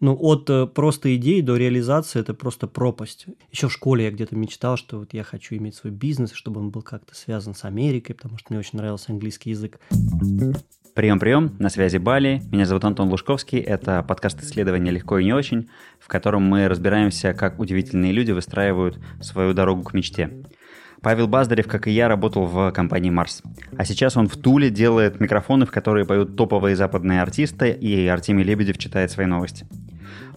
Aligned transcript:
Ну, 0.00 0.16
от 0.20 0.50
э, 0.50 0.66
просто 0.66 1.16
идеи 1.16 1.40
до 1.40 1.56
реализации 1.56 2.20
это 2.20 2.34
просто 2.34 2.66
пропасть. 2.66 3.26
Еще 3.50 3.68
в 3.68 3.72
школе 3.72 4.04
я 4.04 4.10
где-то 4.10 4.36
мечтал, 4.36 4.76
что 4.76 4.98
вот 4.98 5.14
я 5.14 5.22
хочу 5.22 5.56
иметь 5.56 5.74
свой 5.74 5.92
бизнес, 5.92 6.32
чтобы 6.32 6.60
он 6.60 6.70
был 6.70 6.82
как-то 6.82 7.14
связан 7.14 7.54
с 7.54 7.64
Америкой, 7.64 8.14
потому 8.14 8.36
что 8.36 8.48
мне 8.50 8.58
очень 8.58 8.78
нравился 8.78 9.12
английский 9.12 9.50
язык. 9.50 9.80
Прием-прием, 10.94 11.56
на 11.58 11.70
связи 11.70 11.96
Бали. 11.96 12.42
Меня 12.50 12.66
зовут 12.66 12.84
Антон 12.84 13.08
Лужковский. 13.08 13.58
Это 13.58 14.02
подкаст 14.02 14.42
исследования 14.42 14.90
«Легко 14.90 15.18
и 15.18 15.24
не 15.24 15.32
очень», 15.32 15.68
в 15.98 16.08
котором 16.08 16.42
мы 16.42 16.68
разбираемся, 16.68 17.32
как 17.32 17.58
удивительные 17.58 18.12
люди 18.12 18.32
выстраивают 18.32 18.98
свою 19.20 19.54
дорогу 19.54 19.82
к 19.82 19.94
мечте. 19.94 20.42
Павел 21.02 21.28
Баздарев, 21.28 21.66
как 21.68 21.86
и 21.86 21.90
я, 21.90 22.08
работал 22.08 22.46
в 22.46 22.70
компании 22.72 23.10
Марс. 23.10 23.42
А 23.76 23.84
сейчас 23.84 24.16
он 24.16 24.28
в 24.28 24.36
Туле 24.36 24.70
делает 24.70 25.20
микрофоны, 25.20 25.66
в 25.66 25.70
которые 25.70 26.04
поют 26.04 26.36
топовые 26.36 26.76
западные 26.76 27.22
артисты, 27.22 27.70
и 27.70 28.06
Артемий 28.06 28.44
Лебедев 28.44 28.78
читает 28.78 29.10
свои 29.10 29.26
новости. 29.26 29.66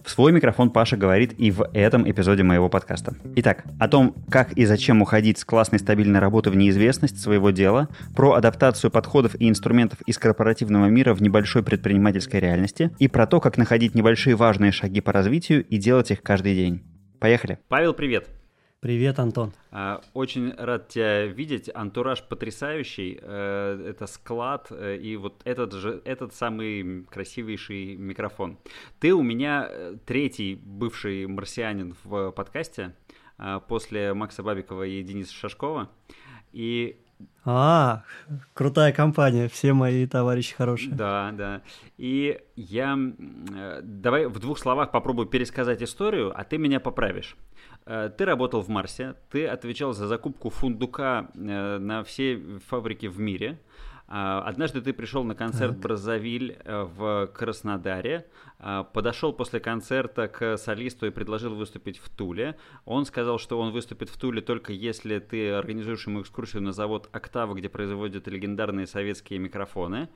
В 0.04 0.10
свой 0.10 0.32
микрофон 0.32 0.70
Паша 0.70 0.96
говорит 0.96 1.34
и 1.38 1.50
в 1.50 1.68
этом 1.72 2.10
эпизоде 2.10 2.42
моего 2.42 2.68
подкаста. 2.68 3.14
Итак, 3.36 3.64
о 3.78 3.88
том, 3.88 4.14
как 4.30 4.52
и 4.54 4.64
зачем 4.64 5.02
уходить 5.02 5.38
с 5.38 5.44
классной 5.44 5.78
стабильной 5.78 6.20
работы 6.20 6.50
в 6.50 6.56
неизвестность 6.56 7.20
своего 7.20 7.50
дела, 7.50 7.88
про 8.16 8.32
адаптацию 8.32 8.90
подходов 8.90 9.34
и 9.38 9.48
инструментов 9.48 10.00
из 10.06 10.18
корпоративного 10.18 10.86
мира 10.86 11.14
в 11.14 11.22
небольшой 11.22 11.62
предпринимательской 11.62 12.40
реальности 12.40 12.90
и 12.98 13.08
про 13.08 13.26
то, 13.26 13.40
как 13.40 13.58
находить 13.58 13.94
небольшие 13.94 14.36
важные 14.36 14.72
шаги 14.72 15.00
по 15.00 15.12
развитию 15.12 15.64
и 15.64 15.76
делать 15.76 16.10
их 16.10 16.22
каждый 16.22 16.54
день. 16.54 16.82
Поехали. 17.18 17.58
Павел, 17.68 17.92
привет. 17.92 18.39
Привет, 18.80 19.18
Антон. 19.18 19.52
А, 19.70 20.00
очень 20.14 20.54
рад 20.56 20.88
тебя 20.88 21.26
видеть. 21.26 21.68
Антураж 21.74 22.22
потрясающий. 22.22 23.18
Э, 23.20 23.90
это 23.90 24.06
склад 24.06 24.68
э, 24.70 24.96
и 24.96 25.18
вот 25.18 25.42
этот 25.44 25.74
же 25.74 26.00
этот 26.06 26.32
самый 26.32 27.04
красивейший 27.10 27.96
микрофон. 27.96 28.56
Ты 28.98 29.12
у 29.12 29.20
меня 29.20 29.68
э, 29.68 29.96
третий 30.06 30.54
бывший 30.54 31.26
марсианин 31.26 31.94
в 32.04 32.30
подкасте 32.30 32.94
после 33.68 34.14
Макса 34.14 34.42
Бабикова 34.42 34.84
и 34.84 35.02
Дениса 35.02 35.34
Шашкова. 35.34 35.90
И 36.52 36.98
а, 37.44 38.02
крутая 38.54 38.92
компания, 38.92 39.48
все 39.48 39.74
мои 39.74 40.06
товарищи 40.06 40.54
хорошие. 40.54 40.94
Да, 40.94 41.32
да. 41.32 41.62
И 41.98 42.40
я 42.56 42.98
давай 43.82 44.26
в 44.26 44.38
двух 44.38 44.58
словах 44.58 44.90
попробую 44.90 45.26
пересказать 45.26 45.82
историю, 45.82 46.32
а 46.34 46.44
ты 46.44 46.56
меня 46.56 46.80
поправишь. 46.80 47.36
Э, 47.86 48.10
ты 48.16 48.24
работал 48.24 48.60
в 48.60 48.68
Марсе, 48.68 49.14
ты 49.30 49.46
отвечал 49.46 49.92
за 49.92 50.06
закупку 50.06 50.50
фундука 50.50 51.30
э, 51.34 51.78
на 51.78 52.04
все 52.04 52.40
фабрики 52.68 53.06
в 53.06 53.18
мире. 53.18 53.58
А, 54.12 54.42
однажды 54.42 54.80
ты 54.80 54.92
пришел 54.92 55.22
на 55.22 55.36
концерт 55.36 55.74
так. 55.74 55.82
Бразовиль 55.82 56.58
э, 56.64 56.82
в 56.82 57.28
Краснодаре, 57.28 58.26
подошел 58.92 59.32
после 59.32 59.60
концерта 59.60 60.28
к 60.28 60.58
солисту 60.58 61.06
и 61.06 61.10
предложил 61.10 61.54
выступить 61.54 61.98
в 61.98 62.10
Туле. 62.10 62.58
Он 62.84 63.06
сказал, 63.06 63.38
что 63.38 63.58
он 63.58 63.72
выступит 63.72 64.10
в 64.10 64.18
Туле 64.18 64.42
только 64.42 64.72
если 64.72 65.18
ты 65.18 65.52
организуешь 65.52 66.06
ему 66.06 66.20
экскурсию 66.20 66.62
на 66.62 66.72
завод 66.72 67.08
«Октава», 67.12 67.54
где 67.54 67.68
производят 67.68 68.26
легендарные 68.28 68.86
советские 68.86 69.38
микрофоны. 69.38 70.10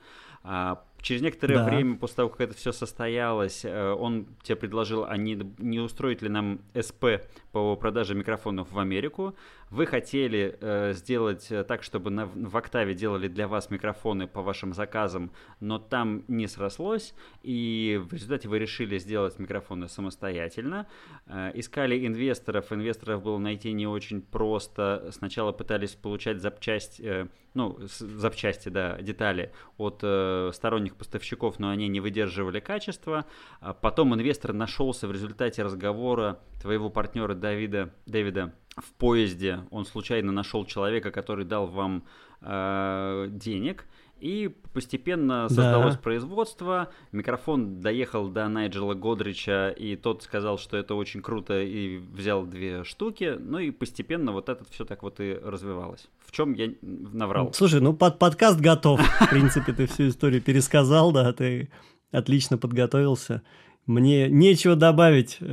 Через 1.05 1.21
некоторое 1.21 1.57
да. 1.57 1.65
время, 1.65 1.97
после 1.97 2.15
того, 2.15 2.29
как 2.29 2.41
это 2.41 2.55
все 2.55 2.71
состоялось, 2.71 3.63
э, 3.63 3.91
он 3.91 4.25
тебе 4.41 4.55
предложил, 4.55 5.05
а 5.05 5.15
не, 5.17 5.39
не 5.59 5.79
устроить 5.79 6.23
ли 6.23 6.29
нам 6.29 6.61
СП 6.73 7.05
по 7.51 7.75
продаже 7.75 8.15
микрофонов 8.15 8.71
в 8.71 8.79
Америку. 8.79 9.35
Вы 9.69 9.85
хотели 9.85 10.57
э, 10.59 10.93
сделать 10.93 11.47
так, 11.67 11.83
чтобы 11.83 12.09
на, 12.09 12.25
в 12.25 12.57
Октаве 12.57 12.95
делали 12.95 13.27
для 13.27 13.47
вас 13.47 13.69
микрофоны 13.69 14.25
по 14.25 14.41
вашим 14.41 14.73
заказам, 14.73 15.31
но 15.59 15.77
там 15.77 16.23
не 16.27 16.47
срослось, 16.47 17.13
и 17.43 18.01
в 18.03 18.11
результате 18.11 18.47
вы 18.47 18.57
решили 18.57 18.97
сделать 18.97 19.37
микрофоны 19.37 19.87
самостоятельно. 19.87 20.87
Э, 21.27 21.51
искали 21.53 22.07
инвесторов, 22.07 22.71
инвесторов 22.71 23.21
было 23.21 23.37
найти 23.37 23.73
не 23.73 23.85
очень 23.85 24.23
просто. 24.23 25.09
Сначала 25.11 25.51
пытались 25.51 25.93
получать 25.93 26.41
запчасть, 26.41 26.99
э, 26.99 27.27
ну, 27.53 27.77
запчасти, 27.99 28.69
да, 28.69 28.97
детали 29.01 29.51
от 29.77 29.99
э, 30.01 30.49
сторонних 30.53 30.94
поставщиков, 30.97 31.59
но 31.59 31.69
они 31.69 31.87
не 31.87 31.99
выдерживали 31.99 32.59
качества. 32.59 33.25
А 33.59 33.73
потом 33.73 34.13
инвестор 34.13 34.53
нашелся 34.53 35.07
в 35.07 35.11
результате 35.11 35.63
разговора 35.63 36.39
твоего 36.61 36.89
партнера 36.89 37.33
Давида, 37.33 37.93
Дэвида 38.05 38.53
в 38.77 38.91
поезде. 38.93 39.61
Он 39.71 39.85
случайно 39.85 40.31
нашел 40.31 40.65
человека, 40.65 41.11
который 41.11 41.45
дал 41.45 41.67
вам 41.67 42.03
э, 42.41 43.27
денег. 43.29 43.85
И 44.19 44.55
постепенно 44.73 45.47
создалось 45.49 45.95
да. 45.95 46.01
производство. 46.01 46.89
Микрофон 47.11 47.81
доехал 47.81 48.29
до 48.29 48.47
Найджела 48.47 48.93
Годрича, 48.93 49.69
и 49.69 49.95
тот 49.95 50.23
сказал, 50.23 50.57
что 50.57 50.77
это 50.77 50.95
очень 50.95 51.21
круто, 51.21 51.61
и 51.61 51.97
взял 51.97 52.45
две 52.45 52.83
штуки. 52.83 53.35
Ну 53.37 53.59
и 53.59 53.71
постепенно 53.71 54.31
вот 54.31 54.49
это 54.49 54.63
все 54.69 54.85
так 54.85 55.03
вот 55.03 55.19
и 55.19 55.33
развивалось. 55.33 56.07
В 56.25 56.31
чем 56.31 56.53
я 56.53 56.71
наврал? 56.81 57.53
Слушай, 57.53 57.81
ну 57.81 57.93
под 57.93 58.17
подкаст 58.17 58.59
готов. 58.59 59.01
В 59.19 59.29
принципе, 59.29 59.73
ты 59.73 59.85
всю 59.85 60.07
историю 60.07 60.41
пересказал, 60.41 61.11
да, 61.11 61.33
ты 61.33 61.69
отлично 62.11 62.57
подготовился. 62.57 63.41
Мне 63.85 64.29
нечего 64.29 64.75
добавить. 64.75 65.39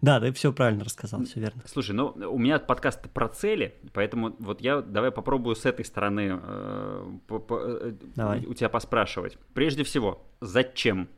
Да, 0.00 0.18
ты 0.18 0.32
все 0.32 0.52
правильно 0.52 0.82
рассказал, 0.82 1.22
все 1.24 1.38
верно. 1.38 1.62
Слушай, 1.64 1.92
ну 1.92 2.08
у 2.08 2.36
меня 2.36 2.58
подкаст 2.58 3.08
про 3.10 3.28
цели, 3.28 3.76
поэтому 3.92 4.34
вот 4.40 4.60
я 4.60 4.82
давай 4.82 5.12
попробую 5.12 5.54
с 5.54 5.64
этой 5.64 5.84
стороны 5.84 6.40
э, 6.42 7.18
э, 7.30 7.92
давай. 8.16 8.44
у 8.44 8.54
тебя 8.54 8.68
поспрашивать. 8.68 9.38
Прежде 9.54 9.84
всего, 9.84 10.26
зачем? 10.40 11.08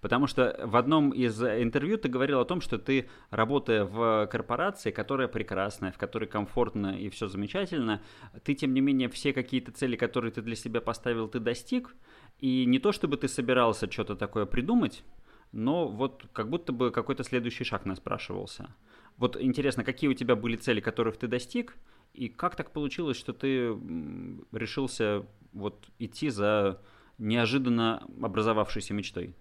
Потому 0.00 0.26
что 0.26 0.58
в 0.62 0.76
одном 0.76 1.10
из 1.10 1.42
интервью 1.42 1.98
ты 1.98 2.08
говорил 2.08 2.40
о 2.40 2.44
том, 2.44 2.60
что 2.60 2.78
ты, 2.78 3.08
работая 3.30 3.84
в 3.84 4.28
корпорации, 4.30 4.90
которая 4.90 5.28
прекрасная, 5.28 5.90
в 5.90 5.98
которой 5.98 6.26
комфортно 6.26 6.96
и 6.98 7.08
все 7.08 7.28
замечательно, 7.28 8.00
ты, 8.44 8.54
тем 8.54 8.74
не 8.74 8.80
менее, 8.80 9.08
все 9.08 9.32
какие-то 9.32 9.72
цели, 9.72 9.96
которые 9.96 10.32
ты 10.32 10.42
для 10.42 10.54
себя 10.54 10.80
поставил, 10.80 11.28
ты 11.28 11.40
достиг. 11.40 11.94
И 12.38 12.66
не 12.66 12.78
то, 12.78 12.92
чтобы 12.92 13.16
ты 13.16 13.28
собирался 13.28 13.90
что-то 13.90 14.14
такое 14.14 14.46
придумать, 14.46 15.02
но 15.52 15.88
вот 15.88 16.26
как 16.32 16.50
будто 16.50 16.72
бы 16.72 16.90
какой-то 16.90 17.24
следующий 17.24 17.64
шаг 17.64 17.86
нас 17.86 17.98
спрашивался. 17.98 18.68
Вот 19.16 19.40
интересно, 19.40 19.84
какие 19.84 20.08
у 20.10 20.14
тебя 20.14 20.36
были 20.36 20.56
цели, 20.56 20.80
которых 20.80 21.16
ты 21.16 21.26
достиг, 21.26 21.76
и 22.12 22.28
как 22.28 22.56
так 22.56 22.72
получилось, 22.72 23.16
что 23.16 23.32
ты 23.32 23.68
решился 24.52 25.24
вот 25.52 25.86
идти 25.98 26.30
за 26.30 26.80
неожиданно 27.18 28.06
образовавшейся 28.22 28.94
мечтой? 28.94 29.34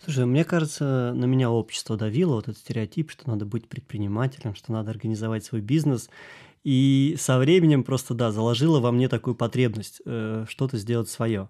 Слушай, 0.00 0.26
мне 0.26 0.44
кажется, 0.44 1.12
на 1.14 1.24
меня 1.24 1.50
общество 1.50 1.96
давило, 1.96 2.36
вот 2.36 2.48
этот 2.48 2.58
стереотип, 2.58 3.10
что 3.10 3.28
надо 3.28 3.44
быть 3.44 3.68
предпринимателем, 3.68 4.54
что 4.54 4.72
надо 4.72 4.90
организовать 4.90 5.44
свой 5.44 5.60
бизнес. 5.60 6.08
И 6.64 7.16
со 7.18 7.38
временем 7.38 7.82
просто, 7.82 8.14
да, 8.14 8.30
заложило 8.30 8.80
во 8.80 8.92
мне 8.92 9.08
такую 9.08 9.34
потребность 9.34 10.02
э, 10.04 10.44
что-то 10.48 10.76
сделать 10.76 11.08
свое. 11.08 11.48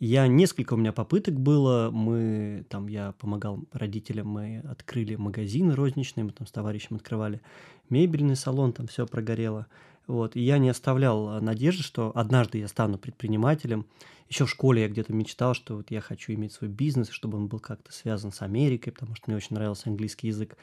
Я 0.00 0.26
несколько 0.26 0.74
у 0.74 0.76
меня 0.76 0.92
попыток 0.92 1.38
было, 1.38 1.90
мы 1.92 2.66
там, 2.68 2.88
я 2.88 3.12
помогал 3.12 3.60
родителям, 3.72 4.28
мы 4.28 4.58
открыли 4.68 5.14
магазин 5.14 5.70
розничный, 5.70 6.24
мы 6.24 6.32
там 6.32 6.46
с 6.46 6.52
товарищем 6.52 6.96
открывали 6.96 7.40
мебельный 7.88 8.36
салон, 8.36 8.72
там 8.72 8.86
все 8.86 9.06
прогорело. 9.06 9.66
Вот, 10.06 10.36
и 10.36 10.40
я 10.40 10.58
не 10.58 10.68
оставлял 10.68 11.40
надежды, 11.40 11.82
что 11.82 12.12
однажды 12.14 12.58
я 12.58 12.68
стану 12.68 12.98
предпринимателем. 12.98 13.86
Еще 14.28 14.44
в 14.46 14.50
школе 14.50 14.82
я 14.82 14.88
где-то 14.88 15.12
мечтал, 15.12 15.54
что 15.54 15.76
вот 15.76 15.90
я 15.90 16.00
хочу 16.00 16.32
иметь 16.34 16.52
свой 16.52 16.68
бизнес, 16.68 17.08
чтобы 17.08 17.38
он 17.38 17.46
был 17.46 17.60
как-то 17.60 17.92
связан 17.92 18.32
с 18.32 18.42
Америкой, 18.42 18.92
потому 18.92 19.14
что 19.14 19.24
мне 19.28 19.36
очень 19.36 19.54
нравился 19.54 19.88
английский 19.88 20.28
язык. 20.28 20.56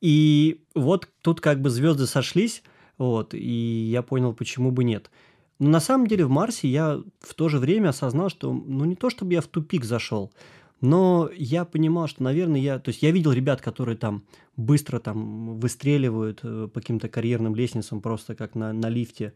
И 0.00 0.64
вот 0.74 1.08
тут 1.22 1.40
как 1.40 1.62
бы 1.62 1.70
звезды 1.70 2.06
сошлись, 2.06 2.62
вот, 2.98 3.32
и 3.32 3.88
я 3.90 4.02
понял, 4.02 4.34
почему 4.34 4.70
бы 4.70 4.84
нет. 4.84 5.10
Но 5.58 5.70
на 5.70 5.80
самом 5.80 6.06
деле 6.06 6.26
в 6.26 6.30
Марсе 6.30 6.68
я 6.68 7.00
в 7.20 7.34
то 7.34 7.48
же 7.48 7.58
время 7.58 7.90
осознал, 7.90 8.28
что 8.28 8.52
ну 8.52 8.84
не 8.84 8.94
то 8.94 9.10
чтобы 9.10 9.32
я 9.32 9.40
в 9.40 9.46
тупик 9.46 9.84
зашел, 9.84 10.32
но 10.80 11.30
я 11.34 11.64
понимал, 11.64 12.06
что, 12.06 12.22
наверное, 12.22 12.60
я... 12.60 12.78
То 12.78 12.90
есть 12.90 13.02
я 13.02 13.10
видел 13.10 13.32
ребят, 13.32 13.62
которые 13.62 13.96
там 13.96 14.24
быстро 14.56 14.98
там 14.98 15.58
выстреливают 15.58 16.40
э, 16.42 16.68
по 16.72 16.80
каким-то 16.80 17.08
карьерным 17.08 17.54
лестницам 17.54 18.02
просто 18.02 18.34
как 18.34 18.54
на, 18.54 18.74
на 18.74 18.90
лифте, 18.90 19.32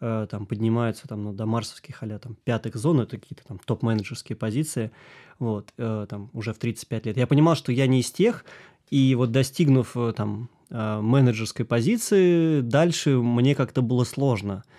э, 0.00 0.26
там 0.30 0.46
поднимаются 0.46 1.06
там, 1.06 1.24
ну, 1.24 1.32
до 1.34 1.44
марсовских 1.44 2.02
а 2.02 2.18
там 2.18 2.36
пятых 2.42 2.76
зон, 2.76 3.00
это 3.00 3.18
какие-то 3.18 3.44
там 3.46 3.58
топ-менеджерские 3.58 4.36
позиции, 4.36 4.90
вот, 5.38 5.74
э, 5.76 6.06
там 6.08 6.30
уже 6.32 6.54
в 6.54 6.58
35 6.58 7.06
лет. 7.06 7.16
Я 7.18 7.26
понимал, 7.26 7.54
что 7.54 7.70
я 7.70 7.86
не 7.86 8.00
из 8.00 8.10
тех, 8.10 8.46
и 8.88 9.14
вот 9.14 9.30
достигнув 9.30 9.94
там 10.16 10.48
менеджерской 10.70 11.64
позиции, 11.64 12.60
дальше 12.60 13.18
мне 13.18 13.54
как-то 13.54 13.82
было 13.82 14.04
сложно– 14.04 14.64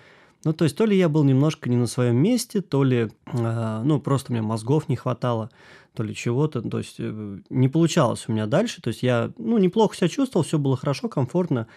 ну, 0.45 0.53
то 0.53 0.63
есть, 0.63 0.75
то 0.77 0.85
ли 0.85 0.97
я 0.97 1.09
был 1.09 1.23
немножко 1.23 1.69
не 1.69 1.75
на 1.75 1.87
своем 1.87 2.15
месте, 2.15 2.61
то 2.61 2.83
ли, 2.83 3.09
э, 3.25 3.81
ну, 3.83 3.99
просто 3.99 4.31
мне 4.31 4.41
мозгов 4.41 4.87
не 4.87 4.95
хватало, 4.95 5.49
то 5.93 6.03
ли 6.03 6.15
чего-то. 6.15 6.61
То 6.61 6.77
есть, 6.77 6.95
э, 6.99 7.39
не 7.49 7.67
получалось 7.67 8.25
у 8.27 8.31
меня 8.31 8.45
дальше. 8.45 8.81
То 8.81 8.87
есть, 8.89 9.03
я, 9.03 9.31
ну, 9.37 9.57
неплохо 9.57 9.97
себя 9.97 10.07
чувствовал, 10.07 10.45
все 10.45 10.57
было 10.57 10.77
хорошо, 10.77 11.09
комфортно. 11.09 11.67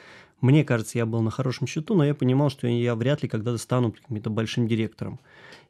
Мне 0.40 0.64
кажется, 0.64 0.98
я 0.98 1.06
был 1.06 1.22
на 1.22 1.30
хорошем 1.30 1.66
счету, 1.66 1.94
но 1.94 2.04
я 2.04 2.14
понимал, 2.14 2.50
что 2.50 2.66
я 2.68 2.94
вряд 2.94 3.22
ли 3.22 3.28
когда-то 3.28 3.58
стану 3.58 3.92
каким-то 3.92 4.30
большим 4.30 4.68
директором. 4.68 5.18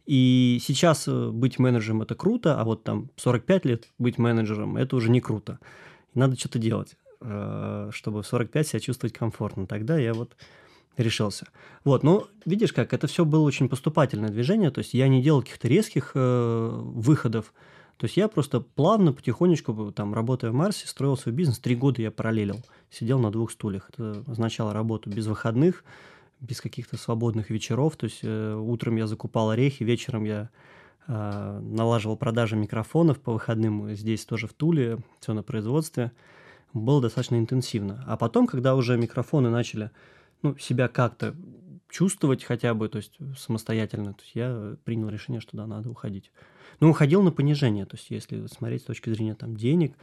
И 0.05 0.59
сейчас 0.61 1.09
э, 1.09 1.31
быть 1.31 1.59
менеджером– 1.59 2.03
это 2.03 2.15
круто, 2.15 2.61
а 2.61 2.65
вот 2.65 2.85
там 2.85 3.11
45 3.17 3.65
лет 3.65 3.89
быть 3.99 4.19
менеджером– 4.19 4.77
это 4.79 4.97
уже 4.97 5.11
не 5.11 5.21
круто. 5.21 5.59
Надо 6.15 6.39
что-то 6.39 6.59
делать, 6.59 6.97
э, 7.21 7.91
чтобы 7.93 8.23
в 8.23 8.27
45 8.27 8.69
себя 8.69 8.81
чувствовать 8.81 9.15
комфортно. 9.15 9.67
Тогда 9.67 9.99
я 9.99 10.12
вот 10.12 10.37
решился. 10.97 11.47
Вот, 11.85 12.03
но 12.03 12.29
видишь 12.44 12.73
как, 12.73 12.93
это 12.93 13.06
все 13.06 13.25
было 13.25 13.43
очень 13.43 13.69
поступательное 13.69 14.31
движение, 14.31 14.71
то 14.71 14.79
есть 14.79 14.94
я 14.94 15.09
не 15.09 15.23
делал 15.23 15.43
каких-то 15.43 15.69
резких 15.69 16.12
э, 16.15 16.71
выходов, 16.73 17.53
то 18.03 18.06
есть 18.06 18.17
я 18.17 18.27
просто 18.27 18.61
плавно, 18.61 19.12
потихонечку, 19.12 19.93
там, 19.93 20.12
работая 20.12 20.50
в 20.50 20.55
Марсе, 20.55 20.89
строил 20.89 21.17
свой 21.17 21.33
бизнес. 21.33 21.61
Три 21.61 21.77
года 21.77 22.03
я 22.03 22.11
параллелил, 22.11 22.61
сидел 22.91 23.21
на 23.21 23.31
двух 23.31 23.53
стульях. 23.53 23.91
Это 23.93 24.25
означало 24.27 24.73
работу 24.73 25.09
без 25.09 25.27
выходных, 25.27 25.85
без 26.41 26.61
каких-то 26.61 26.97
свободных 26.97 27.50
вечеров. 27.50 27.94
То 27.94 28.06
есть 28.06 28.21
э, 28.25 28.55
утром 28.56 28.97
я 28.97 29.06
закупал 29.06 29.50
орехи, 29.50 29.85
вечером 29.85 30.25
я 30.25 30.50
э, 31.06 31.61
налаживал 31.62 32.17
продажи 32.17 32.56
микрофонов 32.56 33.21
по 33.21 33.33
выходным 33.33 33.94
здесь 33.94 34.25
тоже 34.25 34.49
в 34.49 34.53
Туле, 34.53 34.99
все 35.21 35.33
на 35.33 35.44
производстве. 35.44 36.11
Было 36.75 37.00
достаточно 37.00 37.37
интенсивно. 37.37 38.03
А 38.09 38.17
потом, 38.17 38.49
когда 38.49 38.75
уже 38.75 38.97
микрофоны 38.97 39.49
начали 39.49 39.93
ну, 40.43 40.56
себя 40.59 40.89
как-то 40.89 41.35
чувствовать 41.89 42.44
хотя 42.44 42.75
бы, 42.75 42.89
то 42.89 42.99
есть 42.99 43.19
самостоятельно, 43.37 44.15
то 44.15 44.23
есть 44.23 44.35
я 44.35 44.77
принял 44.85 45.09
решение, 45.09 45.41
что 45.41 45.56
да, 45.56 45.67
надо 45.67 45.91
уходить. 45.91 46.33
Ну, 46.81 46.91
уходил 46.91 47.23
на 47.23 47.31
понижение, 47.31 47.85
то 47.87 47.97
есть 47.97 48.11
если 48.11 48.47
смотреть 48.47 48.83
с 48.83 48.87
точки 48.87 49.11
зрения 49.11 49.35
там 49.35 49.56
денег, 49.56 49.94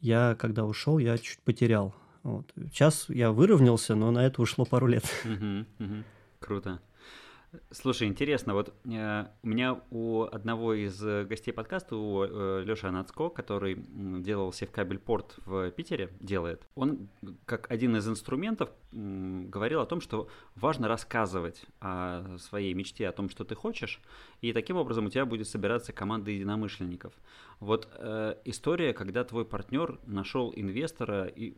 я 0.00 0.36
когда 0.38 0.64
ушел, 0.64 0.98
я 0.98 1.16
чуть 1.18 1.40
потерял. 1.40 1.94
Вот. 2.22 2.52
Сейчас 2.70 3.08
я 3.08 3.32
выровнялся, 3.32 3.94
но 3.94 4.10
на 4.10 4.26
это 4.26 4.42
ушло 4.42 4.64
пару 4.64 4.86
лет. 4.86 5.04
Круто. 6.38 6.80
Слушай, 7.70 8.08
интересно, 8.08 8.52
вот 8.52 8.74
э, 8.84 9.26
у 9.42 9.46
меня 9.46 9.80
у 9.90 10.24
одного 10.24 10.74
из 10.74 11.02
э, 11.02 11.24
гостей 11.24 11.52
подкаста, 11.52 11.96
у 11.96 12.22
э, 12.22 12.62
Леши 12.62 12.86
Анацко, 12.86 13.30
который 13.30 13.76
делал 14.20 14.52
севкабель-порт 14.52 15.38
в 15.46 15.70
Питере, 15.70 16.10
делает, 16.20 16.68
он 16.74 17.08
как 17.46 17.70
один 17.70 17.96
из 17.96 18.06
инструментов 18.06 18.68
э, 18.92 19.44
говорил 19.46 19.80
о 19.80 19.86
том, 19.86 20.02
что 20.02 20.28
важно 20.56 20.88
рассказывать 20.88 21.64
о 21.80 22.36
своей 22.36 22.74
мечте, 22.74 23.08
о 23.08 23.12
том, 23.12 23.30
что 23.30 23.44
ты 23.44 23.54
хочешь, 23.54 24.02
и 24.42 24.52
таким 24.52 24.76
образом 24.76 25.06
у 25.06 25.10
тебя 25.10 25.24
будет 25.24 25.48
собираться 25.48 25.94
команда 25.94 26.30
единомышленников. 26.30 27.14
Вот 27.60 27.88
э, 27.94 28.34
история, 28.44 28.92
когда 28.92 29.24
твой 29.24 29.46
партнер 29.46 29.98
нашел 30.04 30.52
инвестора 30.54 31.24
и, 31.24 31.54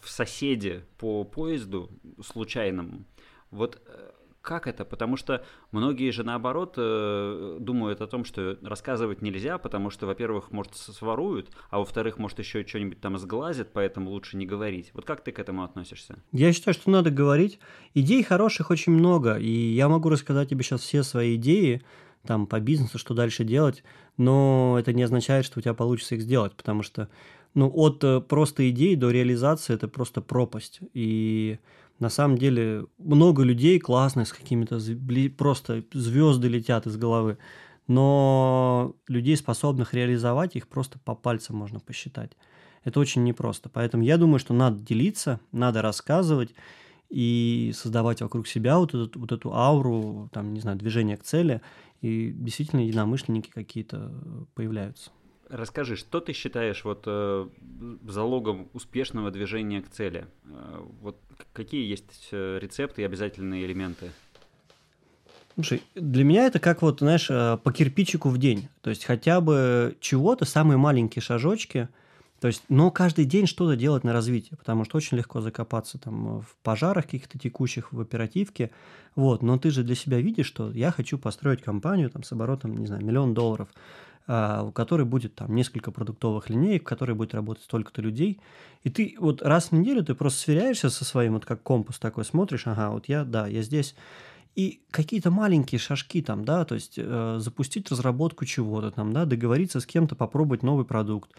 в 0.00 0.08
соседе 0.08 0.86
по 0.96 1.24
поезду 1.24 1.90
случайному, 2.22 3.04
вот 3.50 3.82
э, 3.84 4.12
как 4.42 4.66
это? 4.66 4.84
Потому 4.84 5.16
что 5.16 5.44
многие 5.70 6.10
же 6.10 6.24
наоборот 6.24 6.74
э, 6.76 7.58
думают 7.60 8.00
о 8.00 8.06
том, 8.06 8.24
что 8.24 8.58
рассказывать 8.62 9.22
нельзя, 9.22 9.56
потому 9.56 9.90
что, 9.90 10.06
во-первых, 10.06 10.50
может, 10.50 10.74
своруют, 10.76 11.50
а 11.70 11.78
во-вторых, 11.78 12.18
может, 12.18 12.38
еще 12.40 12.66
что-нибудь 12.66 13.00
там 13.00 13.16
сглазят, 13.18 13.72
поэтому 13.72 14.10
лучше 14.10 14.36
не 14.36 14.44
говорить. 14.44 14.90
Вот 14.94 15.04
как 15.04 15.22
ты 15.22 15.32
к 15.32 15.38
этому 15.38 15.62
относишься? 15.62 16.18
Я 16.32 16.52
считаю, 16.52 16.74
что 16.74 16.90
надо 16.90 17.10
говорить. 17.10 17.60
Идей 17.94 18.22
хороших 18.22 18.70
очень 18.70 18.92
много, 18.92 19.36
и 19.36 19.50
я 19.50 19.88
могу 19.88 20.08
рассказать 20.08 20.50
тебе 20.50 20.64
сейчас 20.64 20.80
все 20.82 21.02
свои 21.02 21.36
идеи, 21.36 21.82
там, 22.26 22.46
по 22.46 22.60
бизнесу, 22.60 22.98
что 22.98 23.14
дальше 23.14 23.44
делать, 23.44 23.82
но 24.16 24.76
это 24.78 24.92
не 24.92 25.02
означает, 25.02 25.44
что 25.44 25.58
у 25.58 25.62
тебя 25.62 25.74
получится 25.74 26.14
их 26.14 26.22
сделать, 26.22 26.54
потому 26.54 26.82
что, 26.82 27.08
ну, 27.54 27.70
от 27.74 28.02
э, 28.04 28.20
просто 28.20 28.68
идей 28.70 28.96
до 28.96 29.10
реализации 29.10 29.74
это 29.74 29.88
просто 29.88 30.20
пропасть. 30.20 30.80
И 30.94 31.58
на 32.02 32.08
самом 32.08 32.36
деле 32.36 32.86
много 32.98 33.44
людей 33.44 33.78
классных, 33.78 34.26
с 34.26 34.32
какими-то 34.32 34.80
просто 35.38 35.84
звезды 35.92 36.48
летят 36.48 36.84
из 36.88 36.96
головы, 36.96 37.38
но 37.86 38.96
людей, 39.06 39.36
способных 39.36 39.94
реализовать, 39.94 40.56
их 40.56 40.66
просто 40.66 40.98
по 40.98 41.14
пальцам 41.14 41.56
можно 41.56 41.78
посчитать. 41.78 42.32
Это 42.82 42.98
очень 42.98 43.22
непросто. 43.22 43.68
Поэтому 43.68 44.02
я 44.02 44.18
думаю, 44.18 44.40
что 44.40 44.52
надо 44.52 44.80
делиться, 44.80 45.38
надо 45.52 45.80
рассказывать 45.80 46.54
и 47.08 47.70
создавать 47.72 48.20
вокруг 48.20 48.48
себя 48.48 48.80
вот 48.80 48.94
эту, 48.94 49.20
вот 49.20 49.30
эту 49.30 49.54
ауру, 49.54 50.28
там, 50.32 50.54
не 50.54 50.60
знаю, 50.60 50.78
движение 50.78 51.16
к 51.16 51.22
цели, 51.22 51.60
и 52.00 52.32
действительно 52.32 52.80
единомышленники 52.80 53.50
какие-то 53.50 54.12
появляются. 54.54 55.12
Расскажи, 55.52 55.96
что 55.96 56.20
ты 56.20 56.32
считаешь 56.32 56.82
вот 56.82 57.02
э, 57.04 57.46
залогом 58.08 58.70
успешного 58.72 59.30
движения 59.30 59.82
к 59.82 59.90
цели? 59.90 60.26
Э, 60.46 60.82
вот 61.02 61.18
какие 61.52 61.86
есть 61.86 62.28
э, 62.32 62.58
рецепты 62.58 63.02
и 63.02 63.04
обязательные 63.04 63.66
элементы? 63.66 64.12
Слушай, 65.54 65.82
для 65.94 66.24
меня 66.24 66.46
это 66.46 66.58
как 66.58 66.80
вот, 66.80 67.00
знаешь, 67.00 67.28
э, 67.28 67.58
по 67.62 67.70
кирпичику 67.70 68.30
в 68.30 68.38
день. 68.38 68.68
То 68.80 68.88
есть 68.88 69.04
хотя 69.04 69.42
бы 69.42 69.94
чего-то, 70.00 70.46
самые 70.46 70.78
маленькие 70.78 71.22
шажочки. 71.22 71.90
То 72.40 72.48
есть, 72.48 72.64
но 72.70 72.90
каждый 72.90 73.26
день 73.26 73.46
что-то 73.46 73.76
делать 73.76 74.04
на 74.04 74.14
развитие, 74.14 74.56
потому 74.56 74.86
что 74.86 74.96
очень 74.96 75.18
легко 75.18 75.42
закопаться 75.42 75.98
там 75.98 76.40
в 76.40 76.56
пожарах 76.62 77.04
каких-то 77.04 77.38
текущих, 77.38 77.92
в 77.92 78.00
оперативке. 78.00 78.70
Вот, 79.16 79.42
но 79.42 79.58
ты 79.58 79.70
же 79.70 79.82
для 79.82 79.96
себя 79.96 80.18
видишь, 80.18 80.46
что 80.46 80.72
я 80.72 80.90
хочу 80.92 81.18
построить 81.18 81.62
компанию 81.62 82.08
там 82.08 82.22
с 82.22 82.32
оборотом, 82.32 82.74
не 82.78 82.86
знаю, 82.86 83.04
миллион 83.04 83.34
долларов. 83.34 83.68
А, 84.28 84.62
у 84.62 84.70
которой 84.70 85.04
будет 85.04 85.34
там 85.34 85.52
несколько 85.54 85.90
продуктовых 85.90 86.48
линеек, 86.48 86.82
в 86.82 86.86
которой 86.86 87.16
будет 87.16 87.34
работать 87.34 87.64
столько-то 87.64 88.00
людей. 88.02 88.40
И 88.84 88.90
ты 88.90 89.16
вот 89.18 89.42
раз 89.42 89.68
в 89.68 89.72
неделю 89.72 90.04
ты 90.04 90.14
просто 90.14 90.40
сверяешься 90.40 90.90
со 90.90 91.04
своим, 91.04 91.32
вот 91.32 91.44
как 91.44 91.62
компас 91.62 91.98
такой, 91.98 92.24
смотришь, 92.24 92.66
ага, 92.66 92.90
вот 92.90 93.08
я, 93.08 93.24
да, 93.24 93.48
я 93.48 93.62
здесь. 93.62 93.96
И 94.54 94.82
какие-то 94.90 95.30
маленькие 95.30 95.78
шажки 95.80 96.22
там, 96.22 96.44
да, 96.44 96.64
то 96.64 96.76
есть 96.76 96.94
э, 96.98 97.36
запустить 97.40 97.90
разработку 97.90 98.44
чего-то 98.44 98.92
там, 98.92 99.12
да, 99.12 99.24
договориться 99.24 99.80
с 99.80 99.86
кем-то, 99.86 100.14
попробовать 100.14 100.62
новый 100.62 100.84
продукт, 100.84 101.30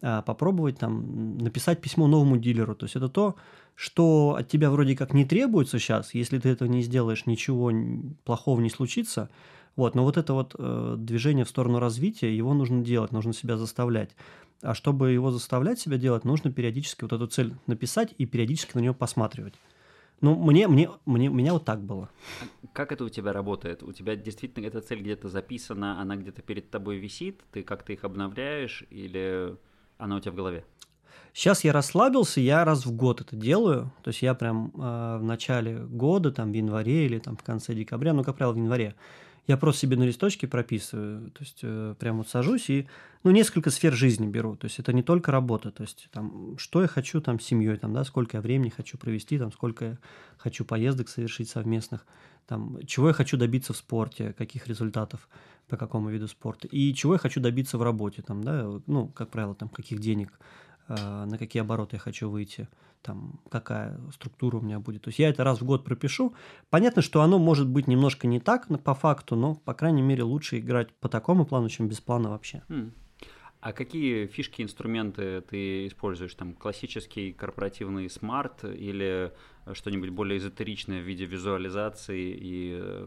э, 0.00 0.22
попробовать 0.24 0.78
там 0.78 1.36
написать 1.36 1.82
письмо 1.82 2.06
новому 2.06 2.38
дилеру. 2.38 2.74
То 2.74 2.84
есть 2.84 2.96
это 2.96 3.08
то, 3.08 3.34
что 3.74 4.36
от 4.38 4.48
тебя 4.48 4.70
вроде 4.70 4.96
как 4.96 5.14
не 5.14 5.24
требуется 5.24 5.78
сейчас, 5.78 6.14
если 6.14 6.38
ты 6.38 6.48
этого 6.48 6.68
не 6.68 6.82
сделаешь, 6.82 7.26
ничего 7.26 7.72
плохого 8.24 8.60
не 8.60 8.70
случится– 8.70 9.30
вот, 9.76 9.94
но 9.94 10.04
вот 10.04 10.16
это 10.16 10.34
вот 10.34 10.54
э, 10.58 10.94
движение 10.98 11.44
в 11.44 11.48
сторону 11.48 11.78
развития, 11.78 12.36
его 12.36 12.54
нужно 12.54 12.82
делать, 12.84 13.12
нужно 13.12 13.32
себя 13.32 13.56
заставлять. 13.56 14.10
А 14.62 14.74
чтобы 14.74 15.12
его 15.12 15.30
заставлять 15.30 15.80
себя 15.80 15.96
делать, 15.96 16.24
нужно 16.24 16.52
периодически 16.52 17.02
вот 17.02 17.12
эту 17.12 17.26
цель 17.28 17.54
написать 17.66 18.14
и 18.18 18.26
периодически 18.26 18.72
на 18.76 18.80
нее 18.80 18.94
посматривать. 18.94 19.54
Ну, 20.20 20.34
мне, 20.34 20.68
мне, 20.68 20.90
мне, 21.06 21.30
у 21.30 21.32
меня 21.32 21.54
вот 21.54 21.64
так 21.64 21.80
было. 21.80 22.10
А 22.62 22.66
как 22.74 22.92
это 22.92 23.04
у 23.04 23.08
тебя 23.08 23.32
работает? 23.32 23.82
У 23.82 23.92
тебя 23.92 24.16
действительно 24.16 24.66
эта 24.66 24.82
цель 24.82 25.00
где-то 25.00 25.30
записана, 25.30 25.98
она 25.98 26.16
где-то 26.16 26.42
перед 26.42 26.70
тобой 26.70 26.98
висит, 26.98 27.40
ты 27.52 27.62
как-то 27.62 27.94
их 27.94 28.04
обновляешь 28.04 28.84
или 28.90 29.56
она 29.96 30.16
у 30.16 30.20
тебя 30.20 30.32
в 30.32 30.36
голове? 30.36 30.66
Сейчас 31.32 31.64
я 31.64 31.72
расслабился, 31.72 32.40
я 32.40 32.64
раз 32.64 32.86
в 32.86 32.92
год 32.92 33.20
это 33.20 33.36
делаю. 33.36 33.92
То 34.02 34.08
есть 34.08 34.22
я 34.22 34.34
прям 34.34 34.72
э, 34.74 35.18
в 35.18 35.22
начале 35.22 35.78
года, 35.78 36.32
там 36.32 36.52
в 36.52 36.54
январе 36.54 37.06
или 37.06 37.18
там 37.18 37.36
в 37.36 37.42
конце 37.42 37.74
декабря, 37.74 38.12
ну, 38.12 38.24
как 38.24 38.36
правило, 38.36 38.54
в 38.54 38.58
январе, 38.58 38.94
я 39.46 39.56
просто 39.56 39.80
себе 39.80 39.96
на 39.96 40.04
листочке 40.04 40.46
прописываю, 40.46 41.30
то 41.32 41.42
есть 41.42 41.58
э, 41.62 41.94
прям 41.98 42.18
вот 42.18 42.28
сажусь 42.28 42.70
и, 42.70 42.86
ну, 43.24 43.30
несколько 43.30 43.70
сфер 43.70 43.92
жизни 43.94 44.26
беру, 44.26 44.54
то 44.54 44.66
есть 44.66 44.78
это 44.78 44.92
не 44.92 45.02
только 45.02 45.32
работа, 45.32 45.70
то 45.70 45.82
есть 45.82 46.08
там, 46.12 46.56
что 46.56 46.82
я 46.82 46.88
хочу 46.88 47.20
там 47.20 47.40
с 47.40 47.44
семьей, 47.44 47.76
там, 47.76 47.92
да, 47.92 48.04
сколько 48.04 48.36
я 48.36 48.42
времени 48.42 48.68
хочу 48.68 48.96
провести, 48.96 49.38
там, 49.38 49.52
сколько 49.52 49.84
я 49.84 49.98
хочу 50.36 50.64
поездок 50.64 51.08
совершить 51.08 51.48
совместных, 51.48 52.06
там, 52.46 52.78
чего 52.86 53.08
я 53.08 53.12
хочу 53.12 53.36
добиться 53.36 53.72
в 53.72 53.76
спорте, 53.76 54.34
каких 54.34 54.68
результатов 54.68 55.28
по 55.68 55.76
какому 55.76 56.10
виду 56.10 56.28
спорта, 56.28 56.68
и 56.68 56.94
чего 56.94 57.14
я 57.14 57.18
хочу 57.18 57.40
добиться 57.40 57.78
в 57.78 57.82
работе, 57.82 58.22
там, 58.22 58.44
да, 58.44 58.68
ну, 58.86 59.08
как 59.08 59.30
правило, 59.30 59.54
там, 59.54 59.68
каких 59.68 60.00
денег, 60.00 60.38
на 60.96 61.38
какие 61.38 61.60
обороты 61.60 61.96
я 61.96 62.00
хочу 62.00 62.28
выйти, 62.28 62.68
там, 63.02 63.40
какая 63.50 63.98
структура 64.12 64.58
у 64.58 64.60
меня 64.60 64.78
будет. 64.78 65.02
То 65.02 65.08
есть 65.08 65.18
я 65.18 65.28
это 65.28 65.44
раз 65.44 65.60
в 65.60 65.64
год 65.64 65.84
пропишу. 65.84 66.34
Понятно, 66.68 67.02
что 67.02 67.22
оно 67.22 67.38
может 67.38 67.68
быть 67.68 67.86
немножко 67.86 68.26
не 68.26 68.40
так 68.40 68.68
по 68.82 68.94
факту, 68.94 69.36
но, 69.36 69.54
по 69.54 69.74
крайней 69.74 70.02
мере, 70.02 70.22
лучше 70.22 70.58
играть 70.58 70.92
по 70.94 71.08
такому 71.08 71.46
плану, 71.46 71.68
чем 71.68 71.88
без 71.88 72.00
плана 72.00 72.30
вообще. 72.30 72.62
Mm. 72.68 72.92
А 73.60 73.72
какие 73.72 74.26
фишки, 74.26 74.62
инструменты 74.62 75.42
ты 75.42 75.86
используешь? 75.86 76.34
Там 76.34 76.54
классический 76.54 77.32
корпоративный 77.32 78.08
смарт 78.08 78.64
или 78.64 79.32
что-нибудь 79.74 80.10
более 80.10 80.38
эзотеричное 80.38 81.00
в 81.00 81.04
виде 81.04 81.24
визуализации 81.24 82.36
и... 82.40 82.78
Э, 82.80 83.06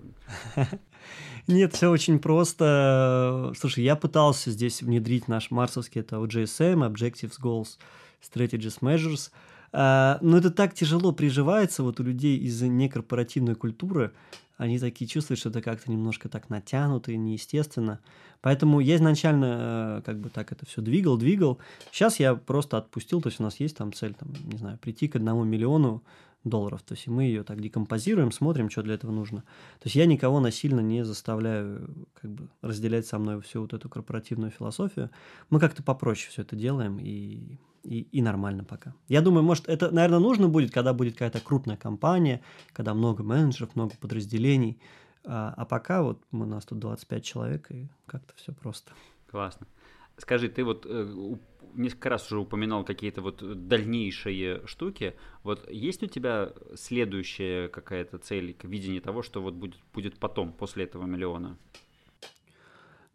Нет, 1.48 1.74
все 1.74 1.90
очень 1.90 2.20
просто. 2.20 3.54
Слушай, 3.58 3.84
я 3.84 3.96
пытался 3.96 4.52
здесь 4.52 4.82
внедрить 4.82 5.28
наш 5.28 5.52
марсовский, 5.52 6.02
это 6.02 6.18
OJSM, 6.18 6.92
Objectives, 6.92 7.40
Goals, 7.42 7.78
Strategies, 8.22 8.80
Measures– 8.82 9.32
а, 9.74 10.20
но 10.22 10.38
это 10.38 10.52
так 10.52 10.76
тяжело 10.76 11.12
приживается 11.12 11.82
вот 11.82 12.00
у 12.00 12.04
людей 12.04 12.38
из 12.38 12.62
некорпоративной 12.62 13.56
культуры. 13.56 14.14
Они 14.56 14.78
такие 14.78 15.08
чувствуют, 15.08 15.40
что 15.40 15.50
это 15.50 15.64
как-то 15.64 15.92
немножко 15.92 16.30
так 16.30 16.50
натянуто 16.52 17.12
и 17.12 17.18
неестественно. 17.18 18.00
Поэтому 18.42 18.80
я 18.80 18.98
изначально 18.98 19.98
э, 19.98 20.02
как 20.06 20.20
бы 20.20 20.30
так 20.30 20.52
это 20.52 20.68
все 20.68 20.82
двигал, 20.82 21.18
двигал. 21.18 21.58
Сейчас 21.92 22.20
я 22.20 22.36
просто 22.36 22.78
отпустил, 22.78 23.20
то 23.20 23.30
есть 23.30 23.40
у 23.40 23.44
нас 23.44 23.60
есть 23.60 23.76
там 23.76 23.92
цель, 23.94 24.14
там, 24.14 24.32
не 24.46 24.60
знаю, 24.60 24.78
прийти 24.78 25.08
к 25.08 25.16
одному 25.16 25.44
миллиону 25.44 26.04
долларов. 26.44 26.82
То 26.84 26.94
есть 26.94 27.08
мы 27.08 27.24
ее 27.24 27.44
так 27.44 27.62
декомпозируем, 27.62 28.32
смотрим, 28.32 28.70
что 28.70 28.84
для 28.84 28.96
этого 28.96 29.12
нужно. 29.12 29.42
То 29.80 29.86
есть 29.86 29.96
я 29.96 30.06
никого 30.06 30.40
насильно 30.40 30.80
не 30.80 31.04
заставляю 31.06 32.08
как 32.14 32.32
бы 32.32 32.50
разделять 32.62 33.08
со 33.08 33.20
мной 33.20 33.42
всю 33.42 33.62
вот 33.62 33.74
эту 33.74 33.90
корпоративную 33.90 34.52
философию. 34.52 35.10
Мы 35.50 35.60
как-то 35.60 35.84
попроще 35.84 36.30
все 36.32 36.42
это 36.42 36.56
делаем 36.56 37.00
и, 37.00 37.58
и, 37.84 38.02
и 38.12 38.22
нормально 38.22 38.64
пока. 38.64 38.94
Я 39.08 39.22
думаю, 39.22 39.44
может, 39.44 39.68
это, 39.68 39.92
наверное, 39.92 40.20
нужно 40.20 40.48
будет, 40.48 40.72
когда 40.72 40.94
будет 40.94 41.14
какая-то 41.14 41.40
крупная 41.40 41.78
компания, 41.78 42.42
когда 42.74 42.94
много 42.94 43.24
менеджеров, 43.24 43.76
много 43.76 43.96
подразделений. 44.00 44.80
А, 45.26 45.54
а 45.56 45.66
пока 45.66 46.04
вот 46.04 46.22
у 46.32 46.46
нас 46.46 46.66
тут 46.66 46.80
25 46.80 47.24
человек, 47.24 47.72
и 47.72 47.90
как-то 48.06 48.34
все 48.36 48.52
просто. 48.52 48.92
Классно. 49.30 49.68
Скажи, 50.18 50.50
ты 50.50 50.64
вот 50.64 50.86
э, 50.88 51.36
несколько 51.76 52.10
раз 52.10 52.26
уже 52.28 52.40
упоминал 52.40 52.84
какие-то 52.84 53.22
вот 53.22 53.68
дальнейшие 53.68 54.66
штуки. 54.68 55.16
Вот 55.44 55.70
есть 55.70 56.04
у 56.04 56.08
тебя 56.08 56.54
следующая 56.76 57.68
какая-то 57.70 58.18
цель, 58.18 58.56
видение 58.64 59.02
того, 59.02 59.24
что 59.24 59.42
вот 59.42 59.54
будет, 59.54 59.80
будет 59.94 60.18
потом, 60.18 60.54
после 60.54 60.86
этого 60.86 61.06
миллиона? 61.06 61.58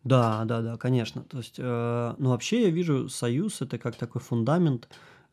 Да, 0.05 0.45
да, 0.45 0.61
да, 0.61 0.76
конечно. 0.76 1.23
То 1.23 1.38
есть, 1.38 1.57
э, 1.59 2.14
ну 2.19 2.31
вообще 2.31 2.62
я 2.62 2.71
вижу 2.71 3.09
Союз 3.09 3.61
это 3.62 3.78
как 3.78 3.97
такой 3.97 4.21
фундамент 4.21 4.88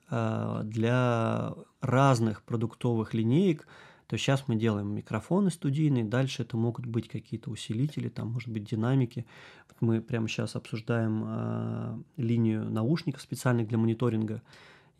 э, 0.10 0.62
для 0.63 1.53
разных 1.81 2.43
продуктовых 2.43 3.13
линеек, 3.13 3.67
то 4.07 4.17
сейчас 4.17 4.47
мы 4.47 4.55
делаем 4.55 4.93
микрофоны 4.93 5.50
студийные, 5.50 6.03
дальше 6.03 6.43
это 6.43 6.57
могут 6.57 6.85
быть 6.85 7.07
какие-то 7.07 7.50
усилители, 7.50 8.09
там, 8.09 8.31
может 8.31 8.50
быть, 8.50 8.63
динамики. 8.63 9.25
Вот 9.67 9.81
мы 9.81 10.01
прямо 10.01 10.27
сейчас 10.27 10.55
обсуждаем 10.55 11.24
э, 11.25 11.97
линию 12.17 12.69
наушников 12.69 13.21
специальных 13.21 13.67
для 13.67 13.77
мониторинга. 13.77 14.41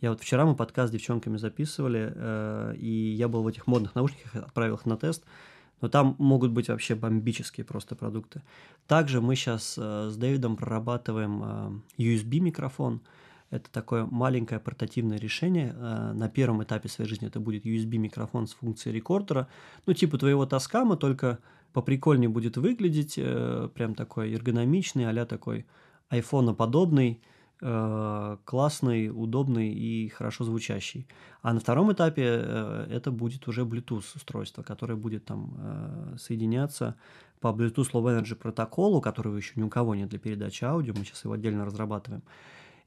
Я 0.02 0.10
вот 0.10 0.22
вчера 0.22 0.46
мы 0.46 0.56
подкаст 0.56 0.90
с 0.90 0.94
девчонками 0.94 1.38
записывали, 1.38 2.12
э, 2.16 2.76
и 2.78 3.14
я 3.14 3.28
был 3.28 3.44
в 3.44 3.48
этих 3.48 3.68
модных 3.68 3.96
наушниках, 3.96 4.36
отправил 4.36 4.76
их 4.76 4.86
на 4.86 4.98
тест, 4.98 5.24
но 5.82 5.90
там 5.90 6.16
могут 6.18 6.52
быть 6.52 6.70
вообще 6.70 6.96
бомбические 6.96 7.66
просто 7.66 7.96
продукты. 7.96 8.42
Также 8.88 9.22
мы 9.22 9.36
сейчас 9.36 9.76
э, 9.78 10.10
с 10.10 10.16
Дэвидом 10.18 10.58
прорабатываем 10.58 11.44
э, 11.44 12.04
USB-микрофон, 12.04 13.02
это 13.52 13.70
такое 13.72 14.06
маленькое 14.06 14.60
портативное 14.60 15.18
решение. 15.18 15.76
Э, 15.76 16.14
на 16.14 16.30
первом 16.30 16.64
этапе 16.64 16.90
своей 16.90 17.10
жизни 17.10 17.28
это 17.28 17.40
будет 17.40 17.66
USB-микрофон 17.66 18.48
с 18.48 18.54
функцией 18.54 18.96
рекордера. 18.96 19.48
Ну, 19.86 19.94
типа 19.94 20.18
твоего 20.18 20.46
Тоскама, 20.46 20.98
только 20.98 21.40
поприкольнее 21.74 22.30
будет 22.30 22.58
выглядеть. 22.58 23.16
Э, 23.18 23.70
прям 23.74 23.96
такой 23.96 24.34
эргономичный, 24.34 25.10
а 25.10 25.26
такой 25.26 25.66
айфоноподобный, 26.10 27.22
э, 27.62 28.38
классный, 28.44 29.10
удобный 29.10 29.74
и 29.74 30.10
хорошо 30.10 30.44
звучащий. 30.44 31.08
А 31.42 31.54
на 31.54 31.60
втором 31.60 31.94
этапе 31.94 32.24
это 32.90 33.12
будет 33.12 33.48
уже 33.48 33.62
Bluetooth 33.62 34.04
устройство, 34.16 34.64
которое 34.64 34.96
будет 34.96 35.26
там 35.26 36.18
соединяться 36.18 36.96
по 37.40 37.50
Bluetooth 37.50 37.92
Low 37.92 38.04
Energy 38.04 38.36
протоколу, 38.36 39.02
которого 39.02 39.38
еще 39.38 39.52
ни 39.56 39.62
у 39.62 39.70
кого 39.70 39.94
нет 39.94 40.10
для 40.10 40.18
передачи 40.18 40.64
аудио, 40.64 40.94
мы 40.98 41.06
сейчас 41.06 41.24
его 41.24 41.34
отдельно 41.34 41.66
разрабатываем. 41.66 42.24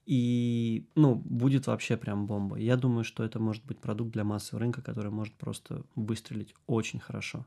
И, 0.09 0.87
ну, 0.95 1.17
будет 1.17 1.67
вообще 1.67 1.99
прям 1.99 2.27
бомба. 2.27 2.57
Я 2.57 2.79
думаю, 2.79 3.05
что 3.05 3.25
это 3.25 3.39
может 3.39 3.63
быть 3.67 3.79
продукт 3.79 4.11
для 4.11 4.25
массового 4.25 4.61
рынка, 4.61 4.81
который 4.81 5.11
может 5.11 5.35
просто 5.35 5.83
выстрелить 5.97 6.55
очень 6.67 6.99
хорошо. 6.99 7.45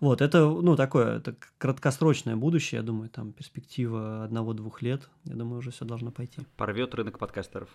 Вот, 0.00 0.20
это, 0.20 0.46
ну, 0.46 0.74
такое, 0.74 1.18
это 1.18 1.36
краткосрочное 1.58 2.34
будущее, 2.34 2.80
я 2.80 2.82
думаю, 2.82 3.08
там 3.08 3.32
перспектива 3.32 4.24
одного-двух 4.24 4.82
лет, 4.82 5.08
я 5.26 5.36
думаю, 5.36 5.58
уже 5.58 5.70
все 5.70 5.84
должно 5.84 6.10
пойти. 6.10 6.40
Порвет 6.56 6.92
рынок 6.96 7.20
подкастеров? 7.20 7.68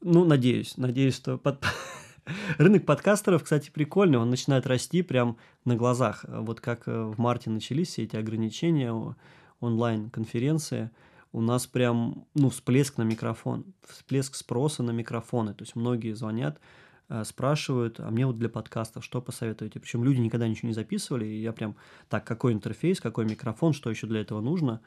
Ну, 0.00 0.24
надеюсь, 0.24 0.78
надеюсь, 0.78 1.14
что 1.14 1.36
под... 1.36 1.62
Рынок 2.56 2.86
подкастеров, 2.86 3.42
кстати, 3.42 3.70
прикольный, 3.70 4.16
он 4.16 4.30
начинает 4.30 4.66
расти 4.66 5.02
прям 5.02 5.36
на 5.66 5.76
глазах. 5.76 6.24
Вот 6.26 6.62
как 6.62 6.88
э, 6.88 7.02
в 7.02 7.18
марте 7.18 7.50
начались 7.50 7.88
все 7.88 8.04
эти 8.04 8.16
ограничения, 8.16 9.14
онлайн-конференции, 9.60 10.90
у 11.32 11.40
нас 11.40 11.66
прям, 11.66 12.26
ну, 12.34 12.50
всплеск 12.50 12.98
на 12.98 13.02
микрофон, 13.02 13.64
всплеск 13.88 14.34
спроса 14.34 14.82
на 14.82 14.90
микрофоны. 14.90 15.54
То 15.54 15.62
есть 15.62 15.74
многие 15.74 16.12
звонят, 16.12 16.60
э, 17.08 17.24
спрашивают, 17.24 18.00
а 18.00 18.10
мне 18.10 18.26
вот 18.26 18.38
для 18.38 18.48
подкастов 18.48 19.04
что 19.04 19.22
посоветуете? 19.22 19.80
Причем 19.80 20.04
люди 20.04 20.20
никогда 20.20 20.46
ничего 20.46 20.68
не 20.68 20.74
записывали, 20.74 21.24
и 21.24 21.40
я 21.40 21.52
прям, 21.52 21.76
так, 22.08 22.26
какой 22.26 22.52
интерфейс, 22.52 23.00
какой 23.00 23.24
микрофон, 23.24 23.72
что 23.72 23.90
еще 23.90 24.06
для 24.06 24.20
этого 24.20 24.40
нужно? 24.40 24.80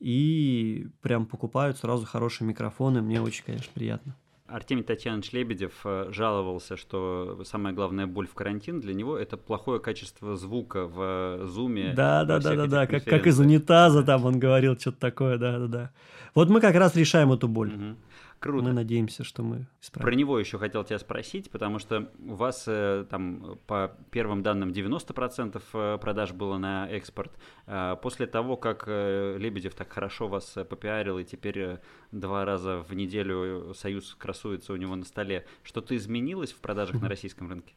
И 0.00 0.88
прям 1.00 1.26
покупают 1.26 1.78
сразу 1.78 2.04
хорошие 2.04 2.48
микрофоны, 2.48 3.00
мне 3.00 3.22
очень, 3.22 3.44
конечно, 3.44 3.70
приятно. 3.72 4.16
Артемий 4.52 4.84
Татьянович 4.84 5.32
Лебедев 5.32 5.72
э, 5.84 6.08
жаловался, 6.10 6.76
что 6.76 7.40
самая 7.44 7.72
главная 7.72 8.06
боль 8.06 8.26
в 8.26 8.34
карантин 8.34 8.80
для 8.80 8.92
него 8.92 9.16
это 9.16 9.36
плохое 9.36 9.80
качество 9.80 10.36
звука 10.36 10.86
в 10.86 11.46
зуме. 11.46 11.94
Да, 11.94 12.24
да, 12.24 12.38
да, 12.38 12.54
да, 12.54 12.66
да, 12.66 12.86
как, 12.86 13.04
как 13.04 13.26
из 13.26 13.40
унитаза 13.40 14.02
там 14.02 14.24
он 14.26 14.38
говорил 14.38 14.78
что-то 14.78 14.98
такое, 14.98 15.38
да, 15.38 15.58
да, 15.58 15.66
да. 15.66 15.90
Вот 16.34 16.50
мы 16.50 16.60
как 16.60 16.74
раз 16.74 16.94
решаем 16.96 17.32
эту 17.32 17.48
боль. 17.48 17.72
Угу. 17.74 17.96
Круто. 18.42 18.64
Мы 18.64 18.72
надеемся, 18.72 19.22
что 19.22 19.44
мы 19.44 19.68
исправим. 19.80 20.04
Про 20.04 20.14
него 20.16 20.36
еще 20.36 20.58
хотел 20.58 20.82
тебя 20.82 20.98
спросить, 20.98 21.48
потому 21.48 21.78
что 21.78 22.10
у 22.18 22.34
вас 22.34 22.64
э, 22.66 23.06
там 23.08 23.56
по 23.68 23.96
первым 24.10 24.42
данным 24.42 24.70
90% 24.70 25.62
э, 25.72 25.98
продаж 26.00 26.32
было 26.32 26.58
на 26.58 26.90
экспорт. 26.90 27.30
А 27.68 27.94
после 27.94 28.26
того, 28.26 28.56
как 28.56 28.82
э, 28.88 29.36
Лебедев 29.38 29.74
так 29.74 29.92
хорошо 29.92 30.26
вас 30.26 30.58
попиарил, 30.68 31.20
и 31.20 31.24
теперь 31.24 31.78
два 32.10 32.44
раза 32.44 32.78
в 32.82 32.92
неделю 32.94 33.74
Союз 33.74 34.16
красуется 34.18 34.72
у 34.72 34.76
него 34.76 34.96
на 34.96 35.04
столе, 35.04 35.46
что-то 35.62 35.96
изменилось 35.96 36.50
в 36.50 36.58
продажах 36.58 37.00
на 37.00 37.08
российском 37.08 37.48
рынке? 37.48 37.74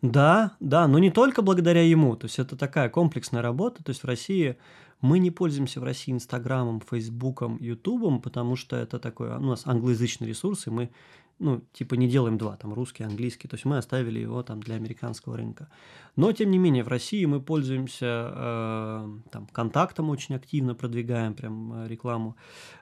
Да, 0.00 0.52
да, 0.60 0.86
но 0.86 0.98
не 0.98 1.10
только 1.10 1.42
благодаря 1.42 1.82
ему. 1.82 2.16
То 2.16 2.26
есть 2.26 2.38
это 2.38 2.56
такая 2.56 2.88
комплексная 2.88 3.42
работа. 3.42 3.82
То 3.82 3.90
есть 3.90 4.02
в 4.02 4.06
России 4.06 4.56
мы 5.00 5.18
не 5.18 5.30
пользуемся 5.30 5.80
в 5.80 5.84
России 5.84 6.12
Инстаграмом, 6.12 6.80
Фейсбуком, 6.80 7.58
Ютубом, 7.60 8.20
потому 8.20 8.56
что 8.56 8.76
это 8.76 8.98
такой, 8.98 9.36
у 9.36 9.40
нас 9.40 9.62
англоязычный 9.66 10.28
ресурс, 10.28 10.66
и 10.66 10.70
мы 10.70 10.90
ну, 11.38 11.62
типа 11.72 11.94
не 11.94 12.08
делаем 12.08 12.36
два, 12.36 12.56
там 12.56 12.74
русский, 12.74 13.04
английский, 13.04 13.48
то 13.48 13.54
есть 13.54 13.64
мы 13.64 13.78
оставили 13.78 14.18
его 14.18 14.42
там 14.42 14.60
для 14.60 14.74
американского 14.74 15.36
рынка. 15.36 15.68
Но, 16.16 16.32
тем 16.32 16.50
не 16.50 16.58
менее, 16.58 16.82
в 16.82 16.88
России 16.88 17.24
мы 17.26 17.40
пользуемся 17.40 18.32
э, 18.34 19.08
там 19.30 19.46
контактом 19.52 20.10
очень 20.10 20.34
активно, 20.34 20.74
продвигаем 20.74 21.34
прям 21.34 21.84
э, 21.84 21.88
рекламу. 21.88 22.36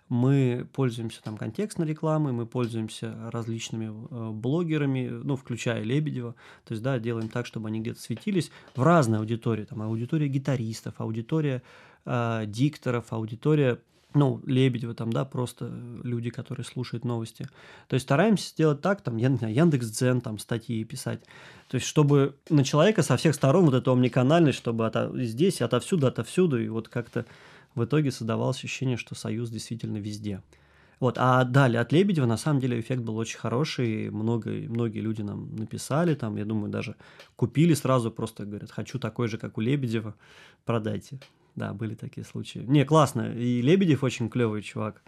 Мы 0.08 0.66
пользуемся 0.72 1.22
там 1.22 1.36
контекстной 1.36 1.86
рекламой, 1.86 2.32
мы 2.32 2.46
пользуемся 2.46 3.14
различными 3.30 3.92
э, 4.10 4.30
блогерами, 4.30 5.08
ну, 5.08 5.36
включая 5.36 5.82
Лебедева, 5.82 6.34
то 6.64 6.72
есть, 6.72 6.82
да, 6.82 6.98
делаем 6.98 7.28
так, 7.28 7.44
чтобы 7.44 7.68
они 7.68 7.80
где-то 7.80 8.00
светились 8.00 8.50
в 8.74 8.82
разной 8.82 9.18
аудитории, 9.18 9.64
там 9.64 9.82
аудитория 9.82 10.28
гитаристов, 10.28 10.94
аудитория 10.98 11.62
э, 12.06 12.44
дикторов, 12.46 13.12
аудитория 13.12 13.78
ну, 14.16 14.40
Лебедева 14.46 14.94
там, 14.94 15.12
да, 15.12 15.24
просто 15.24 15.70
люди, 16.02 16.30
которые 16.30 16.64
слушают 16.64 17.04
новости. 17.04 17.48
То 17.86 17.94
есть 17.94 18.04
стараемся 18.04 18.48
сделать 18.48 18.80
так, 18.80 19.02
там, 19.02 19.18
я 19.18 19.28
не 19.28 19.36
знаю, 19.36 20.20
там, 20.22 20.38
статьи 20.38 20.82
писать. 20.84 21.20
То 21.68 21.76
есть 21.76 21.86
чтобы 21.86 22.36
на 22.48 22.64
человека 22.64 23.02
со 23.02 23.16
всех 23.16 23.34
сторон 23.34 23.66
вот 23.66 23.74
эта 23.74 23.92
омниканальность, 23.92 24.58
чтобы 24.58 24.86
ото... 24.86 25.12
здесь, 25.22 25.60
отовсюду, 25.60 26.06
отовсюду, 26.06 26.58
и 26.58 26.68
вот 26.68 26.88
как-то 26.88 27.26
в 27.74 27.84
итоге 27.84 28.10
создавалось 28.10 28.56
ощущение, 28.56 28.96
что 28.96 29.14
Союз 29.14 29.50
действительно 29.50 29.98
везде. 29.98 30.42
Вот, 30.98 31.18
а 31.18 31.44
далее 31.44 31.80
от 31.80 31.92
Лебедева 31.92 32.24
на 32.24 32.38
самом 32.38 32.60
деле 32.60 32.80
эффект 32.80 33.02
был 33.02 33.18
очень 33.18 33.38
хороший, 33.38 34.08
много, 34.08 34.50
многие 34.50 35.00
люди 35.00 35.20
нам 35.20 35.54
написали, 35.54 36.14
там, 36.14 36.36
я 36.36 36.46
думаю, 36.46 36.70
даже 36.70 36.96
купили 37.36 37.74
сразу, 37.74 38.10
просто 38.10 38.46
говорят, 38.46 38.70
хочу 38.70 38.98
такой 38.98 39.28
же, 39.28 39.36
как 39.36 39.58
у 39.58 39.60
Лебедева, 39.60 40.14
продайте. 40.64 41.18
Да, 41.56 41.72
были 41.72 41.94
такие 41.94 42.24
случаи. 42.24 42.60
Не, 42.60 42.84
классно. 42.84 43.32
И 43.32 43.62
Лебедев 43.62 44.04
очень 44.04 44.28
клевый 44.28 44.62
чувак. 44.62 45.02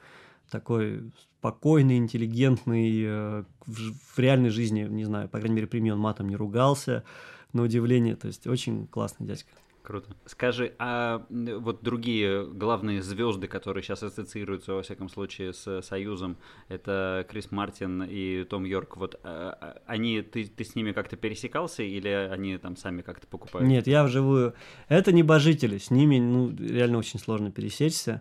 Такой 0.50 1.12
спокойный, 1.38 1.98
интеллигентный. 1.98 3.02
Э, 3.04 3.44
в, 3.66 4.18
реальной 4.18 4.48
жизни, 4.48 4.82
не 4.82 5.04
знаю, 5.04 5.28
по 5.28 5.38
крайней 5.38 5.56
мере, 5.56 5.66
при 5.66 5.80
мне 5.80 5.92
он 5.92 6.00
матом 6.00 6.28
не 6.28 6.36
ругался, 6.36 7.04
на 7.52 7.62
удивление. 7.62 8.16
То 8.16 8.28
есть 8.28 8.46
очень 8.46 8.86
классный 8.86 9.26
дядька. 9.26 9.50
Круто. 9.88 10.10
Скажи, 10.26 10.74
а 10.78 11.24
вот 11.30 11.82
другие 11.82 12.44
главные 12.44 13.00
звезды, 13.00 13.46
которые 13.46 13.82
сейчас 13.82 14.02
ассоциируются, 14.02 14.74
во 14.74 14.82
всяком 14.82 15.08
случае, 15.08 15.54
с 15.54 15.80
Союзом, 15.80 16.36
это 16.68 17.26
Крис 17.30 17.50
Мартин 17.50 18.02
и 18.02 18.44
Том 18.44 18.64
Йорк, 18.64 18.98
вот 18.98 19.18
а, 19.22 19.56
а, 19.58 19.82
они, 19.86 20.20
ты, 20.20 20.44
ты 20.44 20.62
с 20.62 20.74
ними 20.74 20.92
как-то 20.92 21.16
пересекался 21.16 21.82
или 21.84 22.08
они 22.08 22.58
там 22.58 22.76
сами 22.76 23.00
как-то 23.00 23.26
покупают? 23.28 23.66
Нет, 23.66 23.86
я 23.86 24.04
вживую. 24.04 24.52
Это 24.90 25.10
небожители, 25.10 25.78
с 25.78 25.90
ними, 25.90 26.18
ну, 26.18 26.54
реально 26.54 26.98
очень 26.98 27.18
сложно 27.18 27.50
пересечься. 27.50 28.20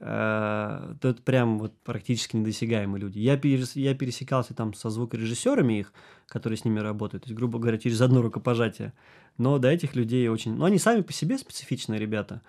Uh, 0.00 0.96
тут 1.00 1.24
прям 1.24 1.58
вот 1.58 1.76
практически 1.82 2.36
недосягаемые 2.36 3.00
люди. 3.00 3.18
Я, 3.18 3.36
перес, 3.36 3.74
я 3.74 3.94
пересекался 3.94 4.54
там 4.54 4.72
со 4.72 4.90
звукорежиссерами 4.90 5.80
их, 5.80 5.92
которые 6.28 6.56
с 6.56 6.64
ними 6.64 6.78
работают, 6.78 7.24
то 7.24 7.28
есть, 7.28 7.36
грубо 7.36 7.58
говоря, 7.58 7.78
через 7.78 8.00
одно 8.00 8.22
рукопожатие. 8.22 8.92
Но 9.38 9.58
до 9.58 9.68
этих 9.68 9.96
людей 9.96 10.28
очень... 10.28 10.54
Ну, 10.54 10.64
они 10.64 10.78
сами 10.78 11.00
по 11.00 11.12
себе 11.12 11.36
специфичные 11.36 11.98
ребята. 11.98 12.42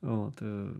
Вот. 0.00 0.34
Э, 0.40 0.74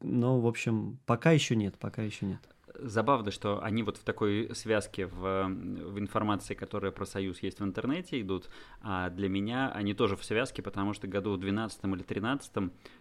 но, 0.00 0.40
в 0.40 0.46
общем, 0.46 0.98
пока 1.04 1.32
еще 1.32 1.56
нет, 1.56 1.76
пока 1.78 2.02
еще 2.02 2.24
нет. 2.24 2.40
Забавно, 2.78 3.30
что 3.30 3.62
они 3.62 3.82
вот 3.82 3.96
в 3.96 4.04
такой 4.04 4.50
связке 4.54 5.06
в, 5.06 5.46
в 5.46 5.98
информации, 5.98 6.54
которая 6.54 6.92
про 6.92 7.06
Союз 7.06 7.42
есть 7.42 7.60
в 7.60 7.64
интернете, 7.64 8.20
идут, 8.20 8.48
а 8.82 9.10
для 9.10 9.28
меня 9.28 9.70
они 9.72 9.94
тоже 9.94 10.16
в 10.16 10.24
связке, 10.24 10.62
потому 10.62 10.92
что 10.92 11.06
году 11.06 11.32
в 11.32 11.38
12 11.38 11.84
или 11.84 12.02
13 12.02 12.52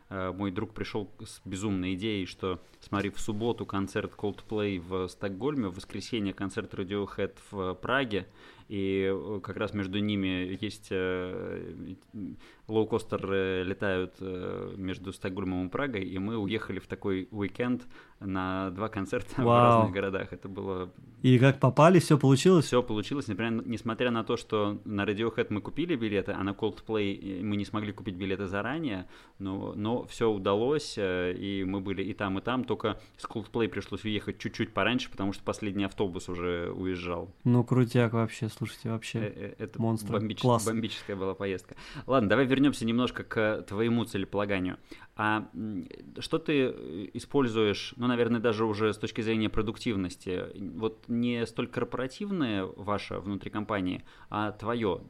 э, 0.10 0.32
мой 0.32 0.52
друг 0.52 0.74
пришел 0.74 1.10
с 1.24 1.42
безумной 1.46 1.96
идеей, 1.96 2.26
что, 2.26 2.62
смотри, 2.80 3.10
в 3.10 3.20
субботу 3.20 3.66
концерт 3.66 4.14
Coldplay 4.16 4.80
в 4.80 5.08
Стокгольме, 5.08 5.68
в 5.68 5.76
воскресенье 5.76 6.34
концерт 6.34 6.74
Radiohead 6.74 7.36
в 7.52 7.74
Праге, 7.76 8.28
и 8.68 9.12
э, 9.14 9.40
как 9.44 9.58
раз 9.58 9.74
между 9.74 10.00
ними 10.00 10.58
есть 10.60 10.88
э, 10.90 11.96
лоукостеры 12.68 13.64
летают 13.64 14.16
э, 14.20 14.74
между 14.78 15.14
Стокгольмом 15.14 15.68
и 15.68 15.70
Прагой, 15.70 16.04
и 16.04 16.18
мы 16.18 16.38
уехали 16.38 16.80
в 16.80 16.88
такой 16.88 17.28
уикенд 17.32 17.84
на 18.20 18.72
два 18.72 18.88
концерта 18.90 19.42
Вау. 19.42 19.48
в 19.48 19.50
разных 19.50 19.94
городах. 19.94 20.34
Это 20.34 20.48
было... 20.48 20.90
И 21.22 21.38
как 21.40 21.60
попали, 21.60 22.00
все 22.00 22.18
получилось? 22.18 22.66
Все 22.66 22.82
получилось, 22.84 23.28
например, 23.28 23.64
несмотря 23.66 24.12
на 24.12 24.24
то, 24.24 24.38
что 24.38 24.80
на 24.86 25.04
Radiohead 25.06 25.48
мы 25.50 25.62
купили 25.62 25.96
билеты, 25.96 26.32
а 26.32 26.44
на 26.44 26.52
Coldplay 26.52 27.44
мы 27.44 27.56
не 27.56 27.66
смогли 27.66 27.92
купить 27.92 28.16
билеты 28.16 28.48
заранее, 28.48 29.08
но, 29.40 29.74
но 29.76 30.06
все 30.06 30.30
удалось, 30.30 30.96
и 30.98 31.64
мы 31.68 31.82
были 31.82 32.04
и 32.04 32.14
там, 32.14 32.38
и 32.40 32.42
там, 32.42 32.64
только 32.64 33.00
с 33.18 33.26
Coldplay 33.26 33.68
пришлось 33.68 34.04
уехать 34.04 34.38
чуть-чуть 34.38 34.74
пораньше, 34.74 35.10
потому 35.10 35.34
что 35.34 35.44
последний 35.44 35.84
автобус 35.84 36.30
уже 36.30 36.72
уезжал. 36.72 37.32
Ну, 37.44 37.64
крутяк 37.64 38.14
вообще, 38.14 38.50
слушайте, 38.50 38.90
вообще 38.90 39.20
э, 39.20 39.56
э, 39.58 39.64
Это 39.64 39.82
монстр. 39.82 40.14
Бомбич... 40.14 40.40
Класс. 40.40 40.66
Бомбическая 40.66 41.16
была 41.16 41.34
поездка. 41.34 41.76
Ладно, 42.06 42.30
давай 42.30 42.46
вернемся 42.46 42.55
немножко 42.62 43.24
к 43.24 43.64
твоему 43.68 44.06
целеполаганию. 44.06 44.78
А 45.16 45.50
что 46.20 46.40
ты 46.40 46.54
э, 46.54 47.10
используешь, 47.14 47.94
ну, 47.98 48.08
наверное, 48.08 48.40
даже 48.40 48.66
уже 48.66 48.94
с 48.94 48.98
точки 48.98 49.22
зрения 49.22 49.50
продуктивности, 49.50 50.46
вот 50.78 51.06
не 51.08 51.46
столь 51.46 51.68
корпоративное 51.68 52.66
ваше 52.66 53.20
внутри 53.20 53.50
компании, 53.50 54.04
а 54.30 54.52
твое? 54.52 55.02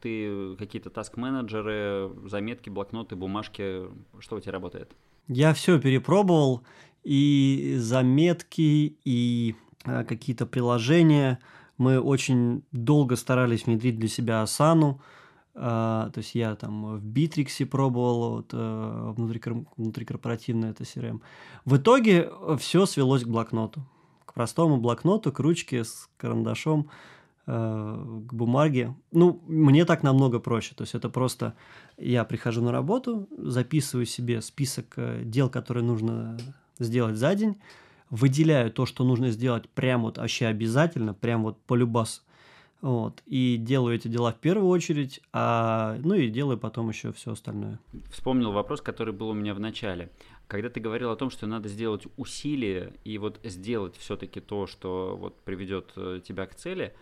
Ты 0.00 0.56
какие-то 0.56 0.90
таск-менеджеры, 0.90 2.10
заметки, 2.28 2.70
блокноты, 2.70 3.16
бумажки, 3.16 3.84
что 4.18 4.36
у 4.36 4.40
тебя 4.40 4.52
работает? 4.52 4.92
Я 5.28 5.52
все 5.54 5.80
перепробовал, 5.80 6.62
и 7.02 7.76
заметки, 7.78 8.96
и 9.04 9.54
какие-то 9.84 10.46
приложения– 10.46 11.38
мы 11.80 11.98
очень 11.98 12.62
долго 12.72 13.16
старались 13.16 13.64
внедрить 13.64 13.98
для 13.98 14.08
себя 14.08 14.42
Асану. 14.42 15.00
Uh, 15.60 16.10
то 16.10 16.18
есть 16.20 16.34
я 16.34 16.54
там 16.54 16.96
в 16.96 17.04
Битриксе 17.04 17.66
пробовал 17.66 18.36
вот, 18.36 18.54
uh, 18.54 19.12
внутри, 19.12 19.42
внутрикорпоративное 19.76 20.70
это 20.70 20.84
CRM. 20.84 21.20
В 21.66 21.76
итоге 21.76 22.30
все 22.58 22.86
свелось 22.86 23.24
к 23.24 23.28
блокноту. 23.28 23.82
К 24.24 24.32
простому 24.32 24.78
блокноту, 24.78 25.30
к 25.30 25.38
ручке 25.38 25.84
с 25.84 26.08
карандашом, 26.16 26.88
uh, 27.46 28.26
к 28.26 28.32
бумаге. 28.32 28.94
Ну, 29.12 29.42
мне 29.46 29.84
так 29.84 30.02
намного 30.02 30.38
проще. 30.40 30.74
То 30.74 30.84
есть 30.84 30.94
это 30.94 31.10
просто 31.10 31.52
я 31.98 32.24
прихожу 32.24 32.62
на 32.62 32.72
работу, 32.72 33.28
записываю 33.36 34.06
себе 34.06 34.40
список 34.40 34.94
э, 34.96 35.24
дел, 35.24 35.50
которые 35.50 35.84
нужно 35.84 36.38
сделать 36.78 37.16
за 37.16 37.34
день, 37.34 37.58
выделяю 38.08 38.72
то, 38.72 38.86
что 38.86 39.04
нужно 39.04 39.30
сделать 39.30 39.68
прям 39.68 40.02
вот 40.02 40.16
вообще 40.16 40.46
обязательно, 40.46 41.12
прям 41.12 41.42
вот 41.42 41.60
по 41.60 41.74
любас. 41.74 42.24
Вот, 42.80 43.22
и 43.26 43.58
делаю 43.58 43.96
эти 43.96 44.08
дела 44.08 44.32
в 44.32 44.38
первую 44.38 44.68
очередь, 44.68 45.20
а, 45.32 45.98
ну 46.02 46.14
и 46.14 46.28
делаю 46.28 46.56
потом 46.56 46.88
еще 46.88 47.12
все 47.12 47.32
остальное. 47.32 47.78
Вспомнил 48.10 48.52
вопрос, 48.52 48.80
который 48.80 49.12
был 49.12 49.28
у 49.28 49.34
меня 49.34 49.52
в 49.52 49.60
начале. 49.60 50.10
Когда 50.46 50.70
ты 50.70 50.80
говорил 50.80 51.10
о 51.10 51.16
том, 51.16 51.30
что 51.30 51.46
надо 51.46 51.68
сделать 51.68 52.04
усилие 52.16 52.94
и 53.04 53.18
вот 53.18 53.38
сделать 53.44 53.96
все-таки 53.96 54.40
то, 54.40 54.66
что 54.66 55.16
вот 55.20 55.38
приведет 55.42 55.92
э, 55.96 56.20
тебя 56.26 56.46
к 56.46 56.54
цели, 56.54 56.94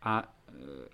а 0.00 0.28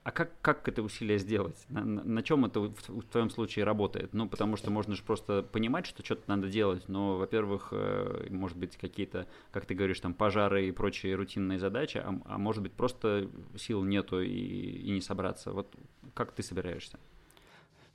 а 0.03 0.11
как, 0.11 0.33
как 0.43 0.69
это 0.69 0.83
усилие 0.83 1.19
сделать? 1.19 1.57
На, 1.69 1.85
на, 1.85 2.05
на 2.05 2.23
чем 2.23 2.45
это 2.45 2.61
в, 2.61 2.75
в 2.89 3.03
твоем 3.05 3.31
случае 3.31 3.65
работает? 3.65 4.13
Ну, 4.13 4.29
потому 4.29 4.57
что 4.57 4.71
можно 4.71 4.95
же 4.95 5.03
просто 5.03 5.43
понимать, 5.43 5.87
что 5.87 6.05
что-то 6.05 6.23
надо 6.27 6.49
делать, 6.49 6.89
но, 6.89 7.17
во-первых, 7.17 7.69
э, 7.71 8.27
может 8.31 8.59
быть, 8.59 8.77
какие-то, 8.77 9.27
как 9.51 9.65
ты 9.65 9.75
говоришь, 9.75 10.01
там, 10.01 10.13
пожары 10.13 10.69
и 10.69 10.73
прочие 10.73 11.15
рутинные 11.15 11.59
задачи, 11.59 11.99
а, 11.99 12.21
а 12.27 12.39
может 12.39 12.63
быть, 12.63 12.73
просто 12.73 13.31
сил 13.57 13.83
нету 13.85 14.21
и, 14.21 14.29
и 14.29 14.91
не 14.91 15.01
собраться. 15.01 15.53
Вот 15.53 15.75
как 16.13 16.33
ты 16.33 16.43
собираешься? 16.43 16.99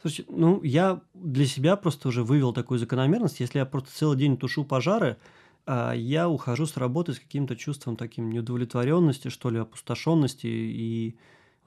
Слушай, 0.02 0.26
ну, 0.30 0.63
я 0.63 1.02
для 1.13 1.45
себя 1.45 1.76
просто 1.76 2.08
уже 2.08 2.24
вывел 2.24 2.54
такую 2.54 2.80
закономерность. 2.80 3.41
Если 3.41 3.60
я 3.60 3.65
просто 3.65 3.91
целый 3.91 4.17
день 4.17 4.38
тушу 4.38 4.63
пожары, 4.63 5.17
я 5.67 6.28
ухожу 6.30 6.65
с 6.65 6.78
работы 6.78 7.13
с 7.13 7.19
каким-то 7.19 7.56
чувством 7.56 7.95
таким 7.95 8.32
неудовлетворенности, 8.32 9.28
что 9.28 9.50
ли, 9.50 9.60
опустошенности 9.60 10.48
и 10.48 11.15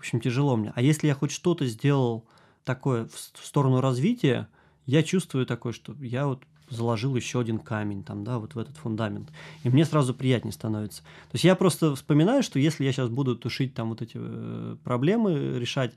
в 0.02 0.05
общем, 0.05 0.20
тяжело 0.20 0.57
мне. 0.57 0.72
А 0.74 0.83
если 0.83 1.07
я 1.07 1.14
хоть 1.14 1.31
что-то 1.31 1.64
сделал 1.64 2.26
такое 2.64 3.07
в 3.07 3.46
сторону 3.46 3.81
развития, 3.81 4.48
я 4.85 5.05
чувствую 5.05 5.46
такое, 5.46 5.72
что 5.72 5.94
я 6.00 6.26
вот 6.26 6.42
заложил 6.68 7.14
еще 7.14 7.38
один 7.38 7.61
камень 7.61 8.02
там, 8.02 8.24
да, 8.24 8.38
вот 8.38 8.57
в 8.57 8.59
этот 8.59 8.76
фундамент. 8.76 9.31
И 9.62 9.68
мне 9.68 9.85
сразу 9.85 10.12
приятнее 10.12 10.52
становится. 10.52 11.02
То 11.02 11.35
есть 11.35 11.44
я 11.44 11.55
просто 11.55 11.94
вспоминаю, 11.94 12.42
что 12.42 12.59
если 12.59 12.85
я 12.85 12.90
сейчас 12.90 13.11
буду 13.11 13.37
тушить 13.37 13.74
там 13.74 13.90
вот 13.90 14.02
эти 14.02 14.16
э, 14.16 14.76
проблемы, 14.83 15.59
решать, 15.61 15.94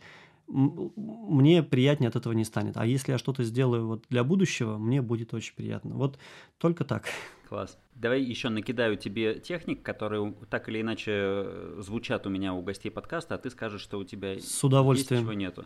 мне 0.48 1.64
приятнее 1.64 2.10
от 2.10 2.16
этого 2.16 2.34
не 2.34 2.44
станет. 2.46 2.78
А 2.78 2.86
если 2.86 3.12
я 3.12 3.18
что-то 3.18 3.44
сделаю 3.44 3.88
вот 3.88 4.04
для 4.10 4.24
будущего, 4.24 4.78
мне 4.78 5.02
будет 5.02 5.34
очень 5.34 5.56
приятно. 5.56 5.96
Вот 5.96 6.18
только 6.58 6.84
так. 6.84 7.06
Класс. 7.50 7.78
Давай 7.94 8.22
еще 8.22 8.50
накидаю 8.50 8.98
тебе 8.98 9.40
техник, 9.40 9.82
которые 9.84 10.34
так 10.50 10.68
или 10.68 10.82
иначе 10.82 11.12
э, 11.14 11.76
звучат 11.80 12.26
у 12.28 12.30
меня 12.30 12.54
у 12.54 12.62
гостей 12.62 12.90
подкаста, 12.90 13.36
а 13.36 13.38
ты 13.38 13.50
скажешь, 13.50 13.82
что 13.82 14.00
у 14.00 14.04
тебя 14.04 14.40
С 14.40 14.64
удовольствием. 14.64 15.22
есть, 15.22 15.26
чего 15.26 15.34
нету. 15.34 15.66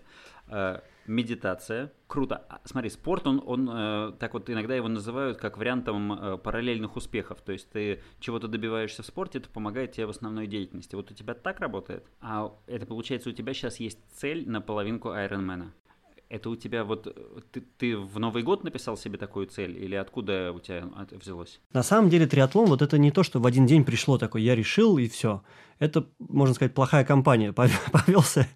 Э, 1.10 1.12
медитация. 1.12 1.92
Круто. 2.08 2.46
А, 2.50 2.62
смотри, 2.66 2.90
спорт, 2.90 3.28
он, 3.28 3.42
он 3.46 3.70
э, 3.72 4.14
так 4.20 4.34
вот 4.34 4.50
иногда 4.50 4.76
его 4.76 4.88
называют 4.88 5.38
как 5.38 5.58
вариантом 5.58 6.40
параллельных 6.44 6.96
успехов. 6.96 7.42
То 7.42 7.52
есть 7.52 7.70
ты 7.70 8.02
чего-то 8.20 8.48
добиваешься 8.48 9.04
в 9.04 9.06
спорте, 9.06 9.40
это 9.40 9.50
помогает 9.50 9.92
тебе 9.94 10.06
в 10.06 10.12
основной 10.12 10.48
деятельности. 10.48 10.96
Вот 10.96 11.12
у 11.12 11.14
тебя 11.14 11.34
так 11.34 11.60
работает? 11.60 12.06
А 12.22 12.54
это 12.68 12.86
получается, 12.86 13.30
у 13.30 13.34
тебя 13.34 13.54
сейчас 13.54 13.78
есть 13.78 14.00
цель 14.14 14.50
на 14.50 14.62
половинку 14.62 15.10
Айронмена. 15.10 15.74
Это 16.30 16.52
у 16.52 16.56
тебя 16.56 16.84
вот 16.84 17.08
э, 17.08 17.12
ты, 17.52 17.64
ты 17.78 17.98
в 17.98 18.20
Новый 18.20 18.44
год 18.44 18.64
написал 18.64 18.96
себе 18.98 19.18
такую 19.18 19.48
цель 19.48 19.84
или 19.84 19.96
откуда 19.96 20.52
у 20.54 20.60
тебя 20.60 20.88
взялось? 21.12 21.60
На 21.74 21.82
самом 21.82 22.12
деле 22.12 22.28
триатлон 22.28 22.68
вот 22.68 22.84
это 22.84 23.00
не 23.00 23.10
то, 23.10 23.24
что 23.24 23.40
в 23.40 23.48
один 23.48 23.66
день 23.66 23.84
пришло 23.84 24.20
такой, 24.20 24.44
я 24.44 24.56
решил 24.56 25.00
и 25.00 25.08
все. 25.08 25.42
Это, 25.80 26.08
можно 26.20 26.54
сказать, 26.54 26.76
плохая 26.76 27.04
компания. 27.04 27.52
Повелся 27.92 28.48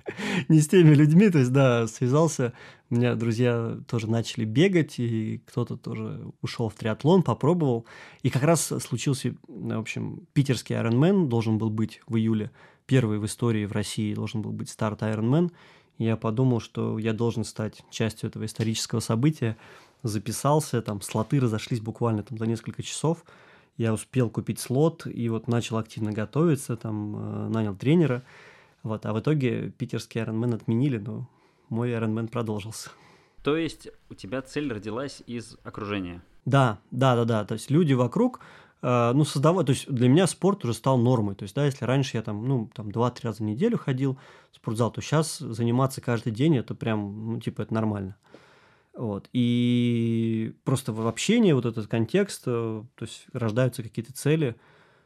не 0.50 0.60
с 0.60 0.68
теми 0.68 0.94
людьми, 0.94 1.30
то 1.32 1.40
есть, 1.40 1.52
да, 1.52 1.88
связался. 1.88 2.54
У 2.92 2.96
меня 2.96 3.16
друзья 3.16 3.80
тоже 3.88 4.08
начали 4.08 4.46
бегать, 4.46 5.00
и 5.00 5.42
кто-то 5.48 5.76
тоже 5.76 6.32
ушел 6.42 6.70
в 6.70 6.76
триатлон, 6.76 7.24
попробовал. 7.24 7.88
И 8.22 8.30
как 8.30 8.44
раз 8.44 8.72
случился, 8.84 9.36
в 9.48 9.80
общем, 9.80 10.28
питерский 10.34 10.76
Ironman 10.76 11.28
должен 11.28 11.58
был 11.58 11.72
быть 11.72 12.02
в 12.06 12.18
июле. 12.18 12.52
Первый 12.86 13.18
в 13.18 13.26
истории 13.26 13.66
в 13.66 13.72
России 13.72 14.14
должен 14.14 14.44
был 14.44 14.52
быть 14.52 14.70
старт 14.70 15.02
Ironman 15.02 15.50
я 15.98 16.18
подумал, 16.18 16.60
что 16.60 16.98
я 16.98 17.14
должен 17.14 17.44
стать 17.44 17.84
частью 17.90 18.30
этого 18.30 18.46
исторического 18.46 19.00
события. 19.00 19.58
Записался, 20.02 20.82
там 20.82 21.02
слоты 21.02 21.40
разошлись 21.40 21.80
буквально 21.80 22.24
там 22.24 22.38
за 22.38 22.46
несколько 22.46 22.84
часов. 22.84 23.24
Я 23.78 23.94
успел 23.94 24.30
купить 24.30 24.60
слот 24.60 25.08
и 25.08 25.30
вот 25.30 25.48
начал 25.48 25.78
активно 25.78 26.12
готовиться, 26.12 26.76
там 26.76 27.16
э, 27.16 27.50
нанял 27.50 27.76
тренера. 27.76 28.24
Вот, 28.84 29.06
а 29.06 29.14
в 29.14 29.20
итоге 29.20 29.70
питерский 29.70 30.22
Ironman 30.22 30.56
отменили, 30.56 30.98
но 30.98 31.28
мой 31.70 31.92
Ironman 31.92 32.28
продолжился. 32.28 32.90
То 33.44 33.58
есть 33.58 33.88
у 34.10 34.14
тебя 34.14 34.42
цель 34.42 34.72
родилась 34.72 35.22
из 35.26 35.58
окружения? 35.64 36.22
Да, 36.46 36.80
да, 36.92 37.16
да, 37.16 37.26
да. 37.26 37.46
То 37.46 37.54
есть 37.54 37.72
люди 37.72 37.94
вокруг, 37.94 38.42
ну, 38.84 39.24
создавать, 39.24 39.68
то 39.68 39.72
есть 39.72 39.90
для 39.90 40.10
меня 40.10 40.28
спорт 40.28 40.66
уже 40.66 40.74
стал 40.74 40.98
нормой. 40.98 41.36
То 41.36 41.44
есть, 41.44 41.56
да, 41.56 41.66
если 41.66 41.86
раньше 41.86 42.18
я 42.18 42.22
там, 42.22 42.46
ну, 42.46 42.70
там 42.74 42.90
2-3 42.90 43.20
раза 43.24 43.38
в 43.38 43.46
неделю 43.46 43.78
ходил 43.78 44.18
в 44.52 44.58
спортзал, 44.58 44.92
то 44.92 45.02
сейчас 45.02 45.38
заниматься 45.38 46.02
каждый 46.02 46.34
день 46.34 46.58
это 46.58 46.76
прям, 46.76 47.34
ну, 47.34 47.40
типа, 47.40 47.62
это 47.62 47.74
нормально. 47.74 48.18
Вот. 48.94 49.30
И 49.32 50.54
просто 50.66 50.92
в 50.92 51.08
общении 51.08 51.54
вот 51.54 51.66
этот 51.66 51.88
контекст, 51.88 52.44
э, 52.46 52.84
то 52.96 53.06
есть 53.06 53.26
рождаются 53.32 53.84
какие-то 53.84 54.14
цели, 54.14 54.56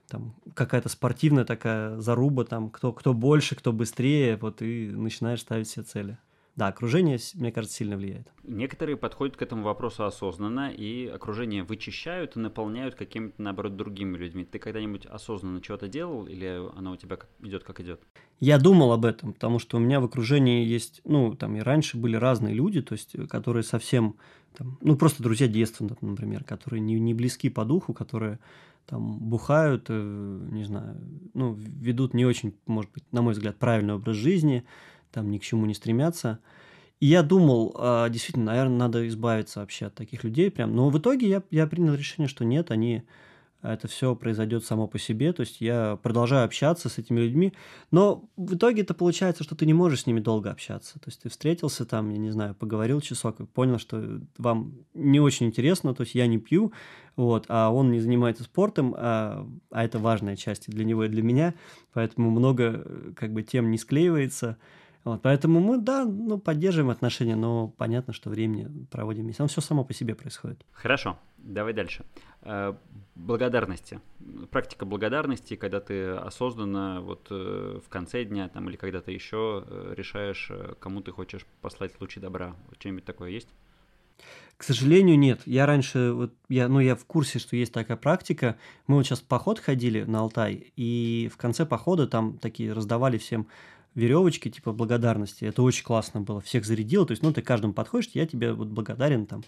там 0.09 0.35
какая-то 0.55 0.89
спортивная 0.89 1.45
такая 1.45 1.97
заруба, 1.99 2.45
там 2.45 2.69
кто, 2.69 2.91
кто 2.91 3.13
больше, 3.13 3.55
кто 3.55 3.71
быстрее, 3.71 4.37
вот 4.37 4.61
и 4.61 4.89
начинаешь 4.89 5.41
ставить 5.41 5.69
себе 5.69 5.83
цели. 5.83 6.17
Да, 6.57 6.69
окружение, 6.69 7.19
мне 7.35 7.51
кажется, 7.51 7.77
сильно 7.77 7.97
влияет. 7.97 8.33
Некоторые 8.43 8.97
подходят 8.97 9.37
к 9.37 9.41
этому 9.43 9.61
вопросу 9.61 10.05
осознанно 10.05 10.71
и 10.71 11.05
окружение 11.05 11.63
вычищают 11.63 12.35
и 12.35 12.39
наполняют 12.39 12.95
какими-то, 12.95 13.39
наоборот, 13.39 13.77
другими 13.77 14.17
людьми. 14.17 14.43
Ты 14.43 14.57
когда-нибудь 14.57 15.05
осознанно 15.05 15.61
чего-то 15.61 15.87
делал 15.87 16.25
или 16.25 16.59
оно 16.75 16.93
у 16.93 16.95
тебя 16.95 17.19
идет 17.43 17.63
как 17.63 17.79
идет? 17.79 18.01
Я 18.39 18.57
думал 18.57 18.91
об 18.91 19.05
этом, 19.05 19.33
потому 19.33 19.59
что 19.59 19.77
у 19.77 19.79
меня 19.79 19.99
в 19.99 20.05
окружении 20.05 20.65
есть, 20.65 21.01
ну, 21.05 21.35
там 21.35 21.55
и 21.57 21.59
раньше 21.59 21.95
были 21.95 22.15
разные 22.15 22.55
люди, 22.55 22.81
то 22.81 22.93
есть, 22.93 23.15
которые 23.29 23.61
совсем, 23.61 24.15
там, 24.57 24.79
ну, 24.81 24.95
просто 24.95 25.21
друзья 25.21 25.47
детства, 25.47 25.87
например, 26.01 26.43
которые 26.43 26.79
не, 26.79 26.99
не 26.99 27.13
близки 27.13 27.49
по 27.49 27.65
духу, 27.65 27.93
которые 27.93 28.39
там 28.87 29.19
бухают, 29.19 29.87
э, 29.89 30.47
не 30.51 30.63
знаю, 30.63 30.97
ну, 31.35 31.53
ведут 31.53 32.15
не 32.15 32.25
очень, 32.25 32.55
может 32.65 32.91
быть, 32.93 33.03
на 33.11 33.21
мой 33.21 33.33
взгляд, 33.33 33.57
правильный 33.57 33.93
образ 33.93 34.15
жизни, 34.15 34.65
там 35.11 35.31
ни 35.31 35.37
к 35.37 35.43
чему 35.43 35.65
не 35.65 35.73
стремятся. 35.73 36.39
И 36.99 37.07
я 37.07 37.21
думал, 37.21 37.75
а, 37.77 38.09
действительно, 38.09 38.45
наверное, 38.45 38.77
надо 38.77 39.07
избавиться 39.07 39.59
вообще 39.59 39.87
от 39.87 39.95
таких 39.95 40.23
людей 40.23 40.49
прям. 40.49 40.75
Но 40.75 40.89
в 40.89 40.97
итоге 40.97 41.27
я, 41.27 41.43
я 41.51 41.67
принял 41.67 41.93
решение, 41.93 42.27
что 42.27 42.43
нет, 42.43 42.71
они 42.71 43.03
это 43.61 43.87
все 43.87 44.15
произойдет 44.15 44.65
само 44.65 44.87
по 44.87 44.99
себе, 44.99 45.33
то 45.33 45.41
есть 45.41 45.61
я 45.61 45.97
продолжаю 46.03 46.45
общаться 46.45 46.89
с 46.89 46.97
этими 46.97 47.19
людьми, 47.21 47.53
но 47.91 48.29
в 48.37 48.55
итоге 48.55 48.83
это 48.83 48.93
получается, 48.93 49.43
что 49.43 49.55
ты 49.55 49.65
не 49.65 49.73
можешь 49.73 50.01
с 50.01 50.05
ними 50.05 50.19
долго 50.19 50.51
общаться, 50.51 50.93
то 50.99 51.07
есть 51.07 51.21
ты 51.21 51.29
встретился 51.29 51.85
там, 51.85 52.09
я 52.09 52.17
не 52.17 52.29
знаю, 52.29 52.53
поговорил 52.53 53.01
часок 53.01 53.39
и 53.39 53.45
понял, 53.45 53.79
что 53.79 54.21
вам 54.37 54.73
не 54.93 55.19
очень 55.19 55.47
интересно, 55.47 55.95
то 55.95 56.03
есть 56.03 56.13
я 56.13 56.27
не 56.27 56.37
пью, 56.37 56.71
вот, 57.15 57.45
а 57.49 57.71
он 57.71 57.91
не 57.91 57.99
занимается 57.99 58.43
спортом, 58.43 58.93
а, 58.95 59.47
а 59.71 59.83
это 59.83 59.97
важная 59.97 60.35
часть 60.35 60.69
для 60.69 60.85
него 60.85 61.05
и 61.05 61.09
для 61.09 61.23
меня, 61.23 61.55
поэтому 61.93 62.29
много 62.29 63.13
как 63.15 63.33
бы 63.33 63.41
тем 63.41 63.71
не 63.71 63.79
склеивается, 63.79 64.57
вот, 65.07 65.21
поэтому 65.21 65.59
мы, 65.59 65.77
да, 65.77 66.05
ну, 66.05 66.37
поддерживаем 66.37 66.89
отношения, 66.89 67.35
но 67.35 67.67
понятно, 67.67 68.13
что 68.13 68.29
времени 68.29 68.85
проводим 68.91 69.23
вместе. 69.23 69.41
Оно 69.41 69.47
все 69.47 69.61
само 69.61 69.83
по 69.83 69.93
себе 69.93 70.15
происходит. 70.15 70.65
Хорошо, 70.71 71.17
давай 71.37 71.73
дальше. 71.73 72.05
Э, 72.41 72.73
благодарности. 73.15 73.99
Практика 74.51 74.85
благодарности, 74.85 75.55
когда 75.55 75.79
ты 75.79 76.11
осознанно 76.11 77.01
вот 77.01 77.27
э, 77.29 77.79
в 77.83 77.89
конце 77.89 78.23
дня 78.23 78.49
там, 78.49 78.69
или 78.69 78.75
когда-то 78.75 79.11
еще 79.11 79.63
э, 79.65 79.93
решаешь, 79.95 80.51
кому 80.79 81.01
ты 81.01 81.11
хочешь 81.11 81.45
послать 81.61 81.99
лучи 81.99 82.19
добра. 82.19 82.55
Что-нибудь 82.79 83.05
такое 83.05 83.31
есть? 83.31 83.49
К 84.57 84.63
сожалению, 84.63 85.19
нет. 85.19 85.41
Я 85.45 85.67
раньше, 85.67 86.11
вот 86.13 86.33
я, 86.49 86.67
ну, 86.67 86.79
я 86.79 86.95
в 86.95 87.05
курсе, 87.05 87.37
что 87.37 87.55
есть 87.55 87.71
такая 87.71 87.95
практика. 87.95 88.57
Мы 88.87 88.95
вот 88.95 89.05
сейчас 89.05 89.19
в 89.19 89.25
поход 89.25 89.59
ходили 89.59 90.03
на 90.03 90.19
Алтай, 90.19 90.73
и 90.75 91.29
в 91.31 91.37
конце 91.37 91.65
похода 91.65 92.07
там 92.07 92.39
такие 92.39 92.73
раздавали 92.73 93.19
всем 93.19 93.47
веревочки, 93.97 94.49
типа 94.49 94.73
благодарности. 94.73 95.45
Это 95.45 95.63
очень 95.63 95.83
классно 95.83 96.21
было. 96.21 96.39
Всех 96.39 96.65
зарядило. 96.65 97.05
То 97.05 97.11
есть, 97.11 97.23
ну, 97.23 97.33
ты 97.33 97.41
каждому 97.41 97.73
подходишь, 97.73 98.11
я 98.13 98.27
тебе 98.27 98.53
вот 98.53 98.67
благодарен 98.67 99.25
там 99.25 99.43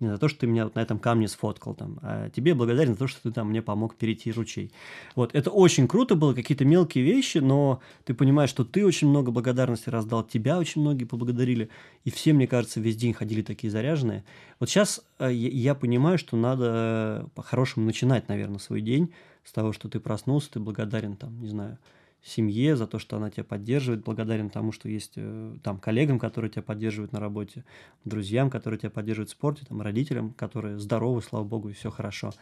не 0.00 0.08
за 0.08 0.18
то, 0.18 0.28
что 0.28 0.40
ты 0.40 0.46
меня 0.48 0.64
вот 0.64 0.74
на 0.74 0.80
этом 0.80 0.98
камне 0.98 1.28
сфоткал 1.28 1.74
там, 1.74 2.00
а 2.02 2.28
тебе 2.30 2.54
благодарен 2.54 2.94
за 2.94 2.98
то, 2.98 3.06
что 3.06 3.22
ты 3.22 3.30
там 3.30 3.50
мне 3.50 3.62
помог 3.62 3.94
перейти 3.94 4.32
ручей. 4.32 4.72
Вот, 5.14 5.32
это 5.32 5.50
очень 5.50 5.86
круто 5.86 6.16
было, 6.16 6.34
какие-то 6.34 6.64
мелкие 6.64 7.04
вещи, 7.04 7.38
но 7.38 7.80
ты 8.04 8.12
понимаешь, 8.12 8.50
что 8.50 8.64
ты 8.64 8.84
очень 8.84 9.08
много 9.08 9.30
благодарности 9.30 9.90
раздал, 9.90 10.24
тебя 10.24 10.58
очень 10.58 10.80
многие 10.80 11.04
поблагодарили, 11.04 11.68
и 12.02 12.10
все, 12.10 12.32
мне 12.32 12.48
кажется, 12.48 12.80
весь 12.80 12.96
день 12.96 13.12
ходили 13.12 13.42
такие 13.42 13.70
заряженные. 13.70 14.24
Вот 14.58 14.68
сейчас 14.68 15.02
э, 15.20 15.32
я 15.32 15.76
понимаю, 15.76 16.18
что 16.18 16.36
надо 16.36 17.28
по-хорошему 17.36 17.86
начинать, 17.86 18.28
наверное, 18.28 18.58
свой 18.58 18.80
день 18.80 19.12
с 19.44 19.52
того, 19.52 19.72
что 19.72 19.88
ты 19.88 20.00
проснулся, 20.00 20.50
ты 20.50 20.58
благодарен 20.58 21.14
там, 21.14 21.40
не 21.40 21.48
знаю, 21.48 21.78
семье 22.22 22.76
за 22.76 22.86
то, 22.86 22.98
что 22.98 23.16
она 23.16 23.30
тебя 23.30 23.44
поддерживает, 23.44 24.04
благодарен 24.04 24.48
тому, 24.48 24.72
что 24.72 24.88
есть 24.88 25.14
э, 25.16 25.56
там 25.62 25.78
коллегам, 25.78 26.18
которые 26.18 26.50
тебя 26.50 26.62
поддерживают 26.62 27.12
на 27.12 27.20
работе, 27.20 27.64
друзьям, 28.04 28.50
которые 28.50 28.78
тебя 28.78 28.90
поддерживают 28.90 29.30
в 29.30 29.32
спорте, 29.32 29.64
там, 29.68 29.82
родителям, 29.82 30.32
которые 30.32 30.78
здоровы, 30.78 31.22
слава 31.22 31.44
богу, 31.44 31.70
и 31.70 31.72
все 31.72 31.90
хорошо. 31.90 32.32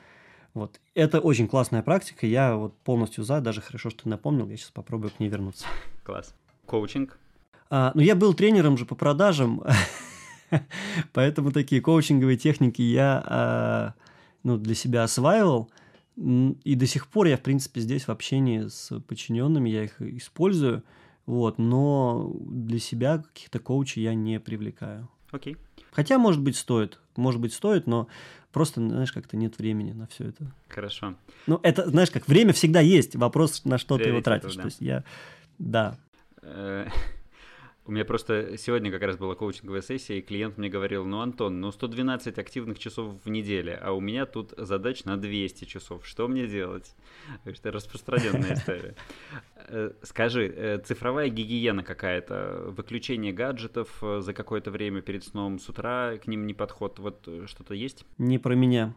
Вот. 0.53 0.81
Это 0.95 1.21
очень 1.21 1.49
классная 1.49 1.83
практика, 1.83 2.27
я 2.27 2.57
вот 2.57 2.77
полностью 2.79 3.25
за, 3.25 3.41
даже 3.41 3.61
хорошо, 3.61 3.91
что 3.91 4.05
ты 4.05 4.09
напомнил, 4.09 4.49
я 4.49 4.57
сейчас 4.57 4.71
попробую 4.71 5.11
к 5.11 5.21
ней 5.21 5.29
вернуться. 5.29 5.67
Класс. 6.05 6.35
Коучинг? 6.67 7.19
А, 7.71 7.93
ну, 7.95 8.01
я 8.01 8.17
был 8.17 8.35
тренером 8.35 8.77
же 8.77 8.85
по 8.85 8.95
продажам, 8.97 9.63
поэтому 11.13 11.53
такие 11.53 11.81
коучинговые 11.81 12.37
техники 12.37 12.83
я 12.83 13.23
а, 13.25 13.95
ну, 14.43 14.59
для 14.59 14.75
себя 14.75 15.05
осваивал. 15.05 15.71
И 16.17 16.75
до 16.75 16.87
сих 16.87 17.07
пор 17.07 17.27
я, 17.27 17.37
в 17.37 17.43
принципе, 17.43 17.81
здесь 17.81 18.05
в 18.05 18.11
общении 18.11 18.67
с 18.67 18.99
подчиненными, 19.01 19.71
я 19.71 19.85
их 19.85 20.01
использую, 20.03 20.83
вот, 21.27 21.59
но 21.59 22.33
для 22.41 22.79
себя 22.79 23.19
каких-то 23.19 23.59
коучей 23.59 24.03
я 24.03 24.15
не 24.15 24.41
привлекаю. 24.41 25.09
Окей. 25.31 25.55
Okay. 25.55 25.59
Хотя, 25.93 26.19
может 26.19 26.43
быть, 26.43 26.57
стоит. 26.57 27.01
Может 27.17 27.41
быть, 27.41 27.53
стоит, 27.53 27.87
но 27.87 28.09
просто, 28.53 28.81
знаешь, 28.81 29.13
как-то 29.13 29.37
нет 29.37 29.59
времени 29.59 29.93
на 29.93 30.07
все 30.07 30.29
это. 30.29 30.53
Хорошо. 30.69 31.15
Ну, 31.47 31.61
это, 31.63 31.89
знаешь, 31.89 32.11
как 32.11 32.29
время 32.29 32.53
всегда 32.53 32.81
есть. 32.81 33.17
Вопрос, 33.17 33.65
на 33.65 33.79
что 33.79 33.99
ты 33.99 34.09
его 34.09 34.21
тратишь. 34.21 34.57
Да. 34.57 34.63
То 34.63 34.67
есть 34.69 34.81
я, 34.81 35.05
да. 35.59 35.99
У 37.91 37.93
меня 37.93 38.05
просто 38.05 38.57
сегодня 38.57 38.93
как 38.93 39.03
раз 39.03 39.17
была 39.17 39.35
коучинговая 39.35 39.83
сессия, 39.83 40.19
и 40.19 40.23
клиент 40.23 40.59
мне 40.59 40.69
говорил, 40.69 41.05
ну, 41.05 41.23
Антон, 41.23 41.61
ну, 41.61 41.73
112 41.73 42.39
активных 42.39 42.79
часов 42.79 43.17
в 43.25 43.29
неделе, 43.29 43.75
а 43.75 43.91
у 43.91 44.01
меня 44.01 44.27
тут 44.27 44.55
задач 44.57 45.03
на 45.03 45.17
200 45.17 45.65
часов. 45.65 46.07
Что 46.07 46.29
мне 46.29 46.47
делать? 46.47 46.95
Это 47.45 47.73
распространенная 47.73 48.55
история. 48.55 48.95
Э, 49.67 49.91
скажи, 50.03 50.47
э, 50.47 50.79
цифровая 50.79 51.31
гигиена 51.31 51.83
какая-то, 51.83 52.67
выключение 52.69 53.33
гаджетов 53.33 53.89
э, 54.03 54.21
за 54.21 54.35
какое-то 54.35 54.71
время 54.71 55.03
перед 55.03 55.25
сном, 55.25 55.59
с 55.59 55.69
утра 55.69 56.17
к 56.17 56.29
ним 56.29 56.47
не 56.47 56.55
подход, 56.55 57.01
вот 57.01 57.29
что-то 57.47 57.75
есть? 57.75 58.07
Не 58.19 58.39
про 58.39 58.55
меня. 58.55 58.95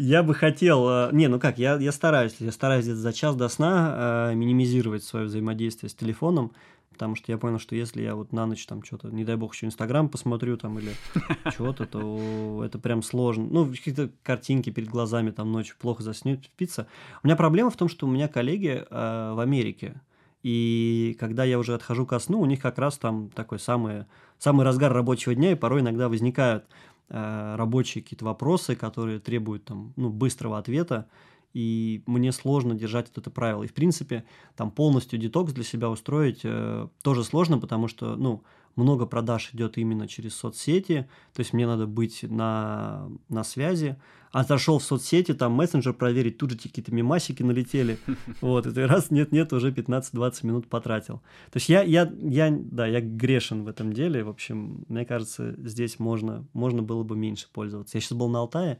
Я 0.00 0.22
бы 0.22 0.32
хотел... 0.32 1.10
Не, 1.10 1.26
ну 1.26 1.40
как, 1.40 1.58
я, 1.58 1.76
я 1.76 1.90
стараюсь. 1.90 2.36
Я 2.38 2.52
стараюсь 2.52 2.84
где-то 2.84 3.00
за 3.00 3.12
час 3.12 3.34
до 3.34 3.48
сна 3.48 4.30
минимизировать 4.32 5.02
свое 5.02 5.26
взаимодействие 5.26 5.90
с 5.90 5.94
телефоном 5.94 6.52
потому 6.98 7.14
что 7.14 7.30
я 7.30 7.38
понял, 7.38 7.60
что 7.60 7.76
если 7.76 8.02
я 8.02 8.16
вот 8.16 8.32
на 8.32 8.44
ночь 8.44 8.66
там 8.66 8.82
что-то, 8.82 9.08
не 9.08 9.24
дай 9.24 9.36
бог, 9.36 9.54
еще 9.54 9.66
Инстаграм 9.66 10.08
посмотрю 10.08 10.56
там 10.56 10.80
или 10.80 10.90
чего-то, 11.56 11.86
то 11.86 12.64
это 12.64 12.80
прям 12.80 13.04
сложно. 13.04 13.46
Ну, 13.48 13.66
какие-то 13.70 14.10
картинки 14.24 14.70
перед 14.70 14.88
глазами 14.88 15.30
там 15.30 15.52
ночью 15.52 15.76
плохо 15.78 16.02
заснуть, 16.02 16.46
спиться. 16.46 16.88
У 17.22 17.28
меня 17.28 17.36
проблема 17.36 17.70
в 17.70 17.76
том, 17.76 17.88
что 17.88 18.08
у 18.08 18.10
меня 18.10 18.26
коллеги 18.26 18.84
э, 18.90 19.32
в 19.32 19.38
Америке, 19.38 20.00
и 20.42 21.16
когда 21.18 21.44
я 21.44 21.58
уже 21.58 21.74
отхожу 21.74 22.06
ко 22.06 22.18
сну, 22.18 22.40
у 22.40 22.46
них 22.46 22.60
как 22.60 22.78
раз 22.78 22.98
там 22.98 23.30
такой 23.30 23.58
самый, 23.58 24.06
самый 24.38 24.64
разгар 24.64 24.92
рабочего 24.92 25.34
дня, 25.34 25.52
и 25.52 25.56
порой 25.56 25.80
иногда 25.80 26.08
возникают 26.08 26.64
э, 26.64 26.66
рабочие 27.10 28.02
какие-то 28.02 28.24
вопросы, 28.24 28.76
которые 28.76 29.18
требуют 29.18 29.64
там, 29.64 29.92
ну, 29.96 30.10
быстрого 30.10 30.58
ответа 30.58 31.08
и 31.54 32.02
мне 32.06 32.32
сложно 32.32 32.74
держать 32.74 33.08
вот 33.08 33.18
это 33.18 33.30
правило. 33.30 33.62
И, 33.62 33.68
в 33.68 33.74
принципе, 33.74 34.24
там 34.56 34.70
полностью 34.70 35.18
детокс 35.18 35.52
для 35.52 35.64
себя 35.64 35.88
устроить 35.88 36.40
э, 36.44 36.88
тоже 37.02 37.24
сложно, 37.24 37.58
потому 37.58 37.88
что, 37.88 38.16
ну, 38.16 38.42
много 38.78 39.06
продаж 39.06 39.50
идет 39.52 39.76
именно 39.76 40.08
через 40.08 40.34
соцсети, 40.34 41.08
то 41.34 41.40
есть 41.40 41.52
мне 41.52 41.66
надо 41.66 41.86
быть 41.86 42.22
на, 42.22 43.08
на 43.28 43.44
связи. 43.44 43.96
А 44.30 44.44
зашел 44.44 44.78
в 44.78 44.84
соцсети, 44.84 45.32
там 45.32 45.52
мессенджер 45.52 45.94
проверить, 45.94 46.36
тут 46.36 46.50
же 46.50 46.58
какие-то 46.58 46.94
мимасики 46.94 47.42
налетели. 47.42 47.98
Вот, 48.40 48.66
и 48.66 48.80
раз 48.80 49.10
нет-нет, 49.10 49.52
уже 49.52 49.70
15-20 49.70 50.46
минут 50.46 50.68
потратил. 50.68 51.16
То 51.50 51.56
есть 51.56 51.68
я, 51.68 51.82
я, 51.82 52.12
я, 52.20 52.50
да, 52.50 52.86
я 52.86 53.00
грешен 53.00 53.64
в 53.64 53.68
этом 53.68 53.92
деле. 53.92 54.22
В 54.22 54.28
общем, 54.28 54.84
мне 54.88 55.04
кажется, 55.04 55.54
здесь 55.58 55.98
можно, 55.98 56.46
можно 56.52 56.82
было 56.82 57.02
бы 57.04 57.16
меньше 57.16 57.48
пользоваться. 57.52 57.96
Я 57.96 58.02
сейчас 58.02 58.18
был 58.18 58.28
на 58.28 58.40
Алтае, 58.40 58.78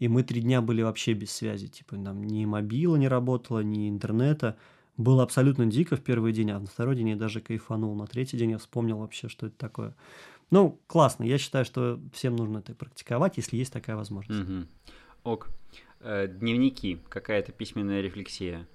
и 0.00 0.08
мы 0.08 0.22
три 0.22 0.40
дня 0.40 0.60
были 0.60 0.82
вообще 0.82 1.12
без 1.12 1.30
связи, 1.30 1.68
типа 1.68 1.96
там 1.96 2.24
ни 2.24 2.44
мобила 2.44 2.96
не 2.96 3.08
работало, 3.08 3.60
ни 3.60 3.88
интернета. 3.88 4.56
Было 5.00 5.22
абсолютно 5.22 5.64
дико 5.64 5.96
в 5.96 6.02
первый 6.02 6.34
день, 6.34 6.50
а 6.50 6.60
на 6.60 6.66
второй 6.66 6.94
день 6.94 7.08
я 7.08 7.16
даже 7.16 7.40
кайфанул. 7.40 7.94
На 7.94 8.06
третий 8.06 8.36
день 8.36 8.50
я 8.50 8.58
вспомнил 8.58 8.98
вообще, 8.98 9.30
что 9.30 9.46
это 9.46 9.56
такое. 9.56 9.96
Ну, 10.50 10.78
классно. 10.86 11.24
Я 11.24 11.38
считаю, 11.38 11.64
что 11.64 11.98
всем 12.12 12.36
нужно 12.36 12.58
это 12.58 12.74
практиковать, 12.74 13.38
если 13.38 13.56
есть 13.56 13.72
такая 13.72 13.96
возможность. 13.96 14.42
Угу. 14.42 14.66
Ок. 15.24 15.48
Э, 16.00 16.28
дневники, 16.28 16.98
какая-то 17.08 17.50
письменная 17.50 18.02
рефлексия. 18.02 18.68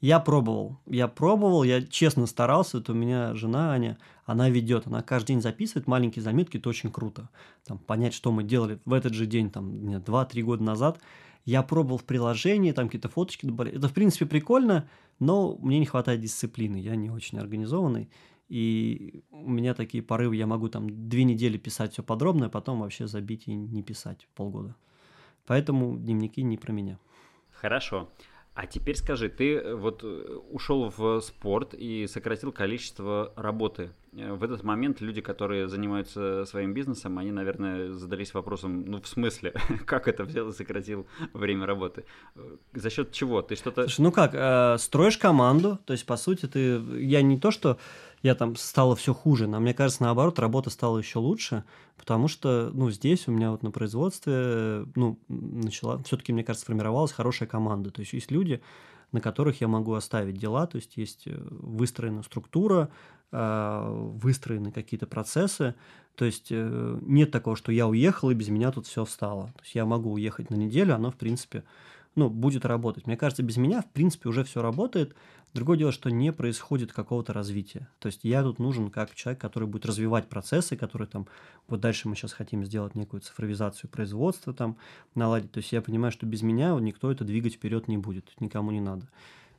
Я 0.00 0.20
пробовал. 0.20 0.78
Я 0.86 1.08
пробовал, 1.08 1.64
я 1.64 1.82
честно 1.82 2.26
старался. 2.26 2.78
Это 2.78 2.92
у 2.92 2.94
меня 2.94 3.34
жена 3.34 3.72
Аня, 3.72 3.98
она 4.24 4.50
ведет, 4.50 4.86
она 4.86 5.02
каждый 5.02 5.28
день 5.28 5.42
записывает 5.42 5.88
маленькие 5.88 6.22
заметки, 6.22 6.58
это 6.58 6.68
очень 6.68 6.92
круто. 6.92 7.28
Там, 7.64 7.78
понять, 7.78 8.14
что 8.14 8.30
мы 8.30 8.44
делали 8.44 8.78
в 8.84 8.92
этот 8.92 9.14
же 9.14 9.26
день, 9.26 9.50
там, 9.50 9.72
2-3 9.72 10.42
года 10.42 10.62
назад. 10.62 11.00
Я 11.44 11.62
пробовал 11.62 11.98
в 11.98 12.04
приложении, 12.04 12.72
там 12.72 12.86
какие-то 12.86 13.08
фоточки 13.08 13.46
добавляли. 13.46 13.78
Это, 13.78 13.88
в 13.88 13.92
принципе, 13.92 14.26
прикольно, 14.26 14.88
но 15.18 15.56
мне 15.56 15.78
не 15.78 15.86
хватает 15.86 16.20
дисциплины, 16.20 16.76
я 16.76 16.94
не 16.94 17.10
очень 17.10 17.38
организованный. 17.38 18.10
И 18.48 19.24
у 19.30 19.48
меня 19.48 19.74
такие 19.74 20.02
порывы, 20.02 20.36
я 20.36 20.46
могу 20.46 20.68
там 20.68 21.08
две 21.08 21.24
недели 21.24 21.56
писать 21.56 21.94
все 21.94 22.02
подробно, 22.02 22.46
а 22.46 22.50
потом 22.50 22.80
вообще 22.80 23.06
забить 23.06 23.48
и 23.48 23.54
не 23.54 23.82
писать 23.82 24.28
полгода. 24.34 24.76
Поэтому 25.46 25.96
дневники 25.96 26.42
не 26.42 26.58
про 26.58 26.72
меня. 26.72 26.98
Хорошо. 27.50 28.08
А 28.54 28.66
теперь 28.66 28.96
скажи, 28.96 29.30
ты 29.30 29.54
э, 29.54 29.74
вот 29.74 30.04
э, 30.04 30.38
ушел 30.50 30.92
в 30.94 31.20
спорт 31.20 31.72
и 31.72 32.06
сократил 32.06 32.52
количество 32.52 33.32
работы. 33.34 33.92
Э, 34.12 34.34
в 34.34 34.44
этот 34.44 34.62
момент 34.62 35.00
люди, 35.00 35.22
которые 35.22 35.68
занимаются 35.68 36.44
своим 36.44 36.74
бизнесом, 36.74 37.18
они, 37.18 37.32
наверное, 37.32 37.92
задались 37.92 38.34
вопросом, 38.34 38.84
ну, 38.86 39.00
в 39.00 39.08
смысле, 39.08 39.54
как 39.86 40.06
это 40.06 40.24
взял 40.24 40.50
и 40.50 40.52
сократил 40.52 41.06
время 41.32 41.64
работы? 41.64 42.04
За 42.74 42.90
счет 42.90 43.12
чего? 43.12 43.40
Ты 43.40 43.56
что-то... 43.56 43.82
Слушай, 43.82 44.02
ну 44.02 44.12
как, 44.12 44.34
э, 44.34 44.76
строишь 44.78 45.16
команду, 45.16 45.78
то 45.86 45.94
есть, 45.94 46.04
по 46.04 46.18
сути, 46.18 46.46
ты... 46.46 46.78
Я 47.00 47.22
не 47.22 47.38
то, 47.38 47.52
что 47.52 47.78
я 48.22 48.34
там 48.34 48.56
стало 48.56 48.96
все 48.96 49.12
хуже. 49.12 49.46
Но 49.46 49.60
мне 49.60 49.74
кажется, 49.74 50.02
наоборот, 50.02 50.38
работа 50.38 50.70
стала 50.70 50.98
еще 50.98 51.18
лучше, 51.18 51.64
потому 51.96 52.28
что, 52.28 52.70
ну, 52.72 52.90
здесь 52.90 53.26
у 53.28 53.32
меня 53.32 53.50
вот 53.50 53.62
на 53.62 53.70
производстве, 53.70 54.86
ну, 54.94 55.18
начала, 55.28 56.02
все-таки, 56.04 56.32
мне 56.32 56.44
кажется, 56.44 56.64
сформировалась 56.64 57.12
хорошая 57.12 57.48
команда. 57.48 57.90
То 57.90 58.00
есть 58.00 58.12
есть 58.12 58.30
люди, 58.30 58.62
на 59.10 59.20
которых 59.20 59.60
я 59.60 59.68
могу 59.68 59.92
оставить 59.94 60.38
дела, 60.38 60.66
то 60.66 60.76
есть 60.76 60.96
есть 60.96 61.24
э, 61.26 61.36
выстроена 61.36 62.22
структура, 62.22 62.88
а, 63.30 63.90
выстроены 63.90 64.72
какие-то 64.72 65.06
процессы, 65.06 65.74
то 66.16 66.24
есть 66.24 66.48
э, 66.50 66.98
нет 67.02 67.30
такого, 67.30 67.56
что 67.56 67.72
я 67.72 67.86
уехал 67.86 68.30
и 68.30 68.34
без 68.34 68.48
меня 68.48 68.70
тут 68.70 68.86
все 68.86 69.04
встало. 69.04 69.46
То 69.56 69.62
есть 69.62 69.74
я 69.74 69.84
могу 69.84 70.12
уехать 70.12 70.50
на 70.50 70.54
неделю, 70.54 70.94
оно 70.94 71.10
в 71.10 71.16
принципе 71.16 71.64
ну, 72.14 72.28
будет 72.28 72.64
работать. 72.66 73.06
Мне 73.06 73.16
кажется, 73.16 73.42
без 73.42 73.56
меня, 73.56 73.80
в 73.82 73.90
принципе, 73.90 74.28
уже 74.28 74.44
все 74.44 74.60
работает. 74.60 75.14
Другое 75.54 75.76
дело, 75.76 75.92
что 75.92 76.10
не 76.10 76.32
происходит 76.32 76.92
какого-то 76.92 77.34
развития. 77.34 77.88
То 77.98 78.06
есть 78.06 78.20
я 78.22 78.42
тут 78.42 78.58
нужен 78.58 78.90
как 78.90 79.14
человек, 79.14 79.40
который 79.40 79.68
будет 79.68 79.84
развивать 79.84 80.28
процессы, 80.28 80.76
которые 80.76 81.08
там, 81.08 81.26
вот 81.68 81.80
дальше 81.80 82.08
мы 82.08 82.16
сейчас 82.16 82.32
хотим 82.32 82.64
сделать 82.64 82.94
некую 82.94 83.20
цифровизацию 83.20 83.90
производства 83.90 84.54
там, 84.54 84.78
наладить. 85.14 85.52
То 85.52 85.58
есть 85.58 85.72
я 85.72 85.82
понимаю, 85.82 86.10
что 86.10 86.24
без 86.24 86.40
меня 86.40 86.74
никто 86.80 87.12
это 87.12 87.24
двигать 87.24 87.54
вперед 87.54 87.86
не 87.86 87.98
будет, 87.98 88.32
никому 88.40 88.70
не 88.70 88.80
надо. 88.80 89.08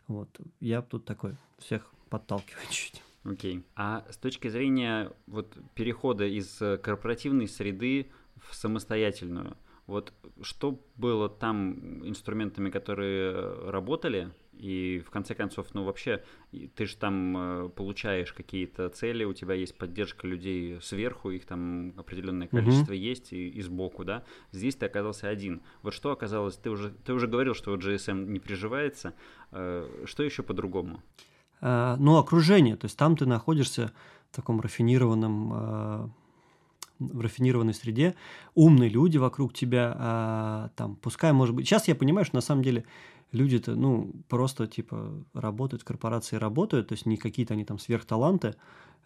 Вот, 0.08 0.30
я 0.60 0.82
тут 0.82 1.06
такой, 1.06 1.36
всех 1.60 1.92
подталкиваю 2.10 2.66
чуть-чуть. 2.70 3.04
Окей. 3.24 3.58
Okay. 3.58 3.64
А 3.76 4.06
с 4.10 4.18
точки 4.18 4.48
зрения 4.48 5.12
вот 5.28 5.56
перехода 5.76 6.26
из 6.26 6.58
корпоративной 6.82 7.48
среды 7.48 8.08
в 8.50 8.56
самостоятельную, 8.56 9.56
вот 9.86 10.12
что 10.42 10.80
было 10.96 11.30
там 11.30 12.08
инструментами, 12.08 12.70
которые 12.70 13.70
работали, 13.70 14.32
и 14.64 15.00
в 15.06 15.10
конце 15.10 15.36
концов, 15.36 15.68
ну 15.74 15.84
вообще, 15.84 16.24
ты 16.76 16.86
же 16.86 16.96
там 16.96 17.36
э, 17.66 17.70
получаешь 17.70 18.32
какие-то 18.32 18.88
цели, 18.88 19.26
у 19.26 19.34
тебя 19.34 19.56
есть 19.56 19.78
поддержка 19.78 20.26
людей 20.26 20.80
сверху, 20.82 21.32
их 21.32 21.46
там 21.46 21.94
определенное 21.98 22.48
количество 22.48 22.94
uh-huh. 22.94 22.98
есть 22.98 23.34
и, 23.34 23.50
и 23.50 23.62
сбоку, 23.62 24.06
да. 24.06 24.24
Здесь 24.54 24.76
ты 24.76 24.86
оказался 24.86 25.28
один. 25.28 25.62
Вот 25.82 25.94
что 25.94 26.12
оказалось, 26.12 26.56
ты 26.56 26.70
уже, 26.70 26.92
ты 26.92 27.12
уже 27.12 27.28
говорил, 27.28 27.54
что 27.56 27.72
вот 27.72 27.82
GSM 27.82 28.26
не 28.28 28.40
приживается. 28.40 29.14
Э, 29.52 30.06
что 30.06 30.24
еще 30.24 30.44
по-другому? 30.44 31.04
А, 31.60 31.98
ну, 31.98 32.16
окружение. 32.16 32.78
То 32.78 32.86
есть 32.86 32.98
там 32.98 33.18
ты 33.18 33.26
находишься 33.26 33.92
в 34.32 34.36
таком 34.36 34.62
рафинированном 34.62 35.52
а, 35.54 36.10
в 37.00 37.22
рафинированной 37.22 37.74
среде, 37.74 38.16
умные 38.56 38.90
люди 38.90 39.18
вокруг 39.18 39.54
тебя, 39.54 39.94
а, 39.98 40.70
там, 40.76 40.96
пускай, 40.96 41.34
может 41.34 41.56
быть... 41.56 41.68
Сейчас 41.68 41.88
я 41.88 41.96
понимаю, 41.96 42.26
что 42.26 42.36
на 42.36 42.42
самом 42.42 42.64
деле 42.64 42.86
люди-то, 43.34 43.76
ну, 43.76 44.14
просто, 44.30 44.68
типа, 44.68 45.12
работают 45.34 45.84
корпорации, 45.84 46.38
работают, 46.38 46.88
то 46.90 46.94
есть 46.94 47.06
не 47.06 47.18
какие-то 47.18 47.54
они 47.56 47.66
там 47.66 47.80
сверхталанты, 47.80 48.56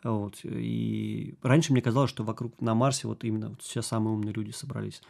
вот, 0.04 0.42
и 0.44 1.36
раньше 1.42 1.74
мне 1.74 1.82
казалось, 1.82 2.10
что 2.12 2.24
вокруг 2.24 2.62
на 2.62 2.76
Марсе 2.76 3.08
вот 3.08 3.24
именно 3.24 3.50
вот 3.50 3.62
все 3.64 3.82
самые 3.82 4.14
умные 4.14 4.34
люди 4.34 4.52
собрались 4.52 5.02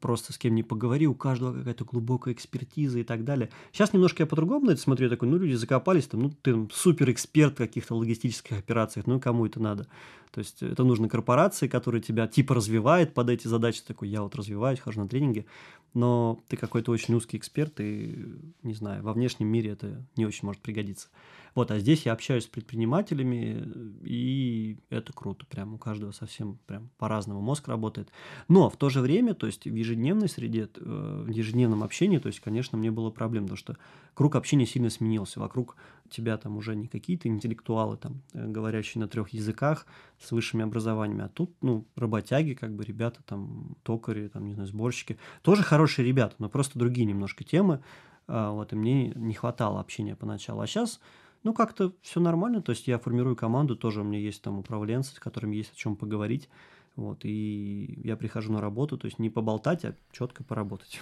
просто 0.00 0.32
с 0.32 0.38
кем 0.38 0.54
ни 0.54 0.62
поговори, 0.62 1.06
у 1.06 1.14
каждого 1.14 1.56
какая-то 1.56 1.84
глубокая 1.84 2.34
экспертиза 2.34 2.98
и 2.98 3.04
так 3.04 3.24
далее. 3.24 3.50
Сейчас 3.72 3.92
немножко 3.92 4.22
я 4.22 4.26
по-другому 4.26 4.66
на 4.66 4.70
это 4.72 4.80
смотрю, 4.80 5.08
такой, 5.08 5.28
ну, 5.28 5.36
люди 5.36 5.54
закопались, 5.54 6.06
там, 6.06 6.20
ну, 6.20 6.30
ты 6.30 6.68
супер 6.72 7.10
эксперт 7.10 7.54
в 7.54 7.58
каких-то 7.58 7.94
логистических 7.94 8.58
операциях, 8.58 9.06
ну, 9.06 9.20
кому 9.20 9.46
это 9.46 9.60
надо? 9.60 9.86
То 10.30 10.40
есть 10.40 10.62
это 10.62 10.82
нужно 10.82 11.08
корпорации, 11.08 11.68
которая 11.68 12.02
тебя 12.02 12.26
типа 12.26 12.56
развивает 12.56 13.14
под 13.14 13.30
эти 13.30 13.46
задачи, 13.46 13.82
такой, 13.86 14.08
я 14.08 14.22
вот 14.22 14.34
развиваюсь, 14.34 14.80
хожу 14.80 15.00
на 15.00 15.08
тренинги, 15.08 15.46
но 15.94 16.42
ты 16.48 16.56
какой-то 16.56 16.90
очень 16.90 17.14
узкий 17.14 17.36
эксперт, 17.36 17.80
и, 17.80 18.26
не 18.62 18.74
знаю, 18.74 19.02
во 19.02 19.12
внешнем 19.12 19.46
мире 19.46 19.70
это 19.70 20.04
не 20.16 20.26
очень 20.26 20.46
может 20.46 20.60
пригодиться. 20.60 21.08
Вот, 21.54 21.70
а 21.70 21.78
здесь 21.78 22.04
я 22.06 22.12
общаюсь 22.12 22.44
с 22.44 22.48
предпринимателями, 22.48 23.62
и 24.02 24.78
это 24.90 25.12
круто, 25.12 25.46
прям 25.46 25.74
у 25.74 25.78
каждого 25.78 26.10
совсем 26.10 26.58
прям 26.66 26.90
по-разному 26.98 27.40
мозг 27.40 27.68
работает. 27.68 28.10
Но 28.48 28.68
в 28.68 28.76
то 28.76 28.90
же 28.90 29.00
время, 29.00 29.34
то 29.34 29.46
есть 29.46 29.64
в 29.64 29.74
ежедневной 29.74 30.28
среде, 30.28 30.68
э, 30.74 31.24
в 31.26 31.30
ежедневном 31.30 31.84
общении, 31.84 32.18
то 32.18 32.26
есть, 32.26 32.40
конечно, 32.40 32.76
мне 32.76 32.90
было 32.90 33.10
проблем, 33.10 33.44
потому 33.44 33.56
что 33.56 33.76
круг 34.14 34.34
общения 34.34 34.66
сильно 34.66 34.90
сменился. 34.90 35.38
Вокруг 35.38 35.76
тебя 36.10 36.36
там 36.38 36.56
уже 36.56 36.74
не 36.74 36.88
какие-то 36.88 37.28
интеллектуалы, 37.28 37.98
там, 37.98 38.22
э, 38.32 38.46
говорящие 38.46 39.00
на 39.00 39.08
трех 39.08 39.28
языках 39.30 39.86
с 40.20 40.32
высшими 40.32 40.64
образованиями, 40.64 41.24
а 41.24 41.28
тут, 41.28 41.54
ну, 41.62 41.86
работяги, 41.94 42.54
как 42.54 42.74
бы 42.74 42.84
ребята, 42.84 43.20
там, 43.24 43.76
токари, 43.84 44.26
там, 44.26 44.46
не 44.46 44.54
знаю, 44.54 44.68
сборщики. 44.68 45.18
Тоже 45.42 45.62
хорошие 45.62 46.04
ребята, 46.04 46.34
но 46.38 46.48
просто 46.48 46.78
другие 46.78 47.06
немножко 47.06 47.44
темы. 47.44 47.80
А, 48.26 48.50
вот, 48.50 48.72
и 48.72 48.76
мне 48.76 49.10
не 49.14 49.34
хватало 49.34 49.80
общения 49.80 50.16
поначалу. 50.16 50.60
А 50.60 50.66
сейчас 50.66 51.00
ну, 51.44 51.54
как-то 51.54 51.92
все 52.02 52.20
нормально. 52.20 52.62
То 52.62 52.70
есть 52.70 52.88
я 52.88 52.98
формирую 52.98 53.36
команду, 53.36 53.76
тоже 53.76 54.00
у 54.00 54.04
меня 54.04 54.18
есть 54.18 54.42
там 54.42 54.58
управленцы, 54.58 55.14
с 55.14 55.20
которыми 55.20 55.56
есть 55.56 55.72
о 55.72 55.76
чем 55.76 55.94
поговорить. 55.94 56.48
Вот, 56.96 57.24
и 57.24 58.00
я 58.04 58.16
прихожу 58.16 58.52
на 58.52 58.60
работу, 58.60 58.96
то 58.96 59.06
есть 59.06 59.18
не 59.18 59.28
поболтать, 59.28 59.84
а 59.84 59.96
четко 60.12 60.44
поработать. 60.44 61.00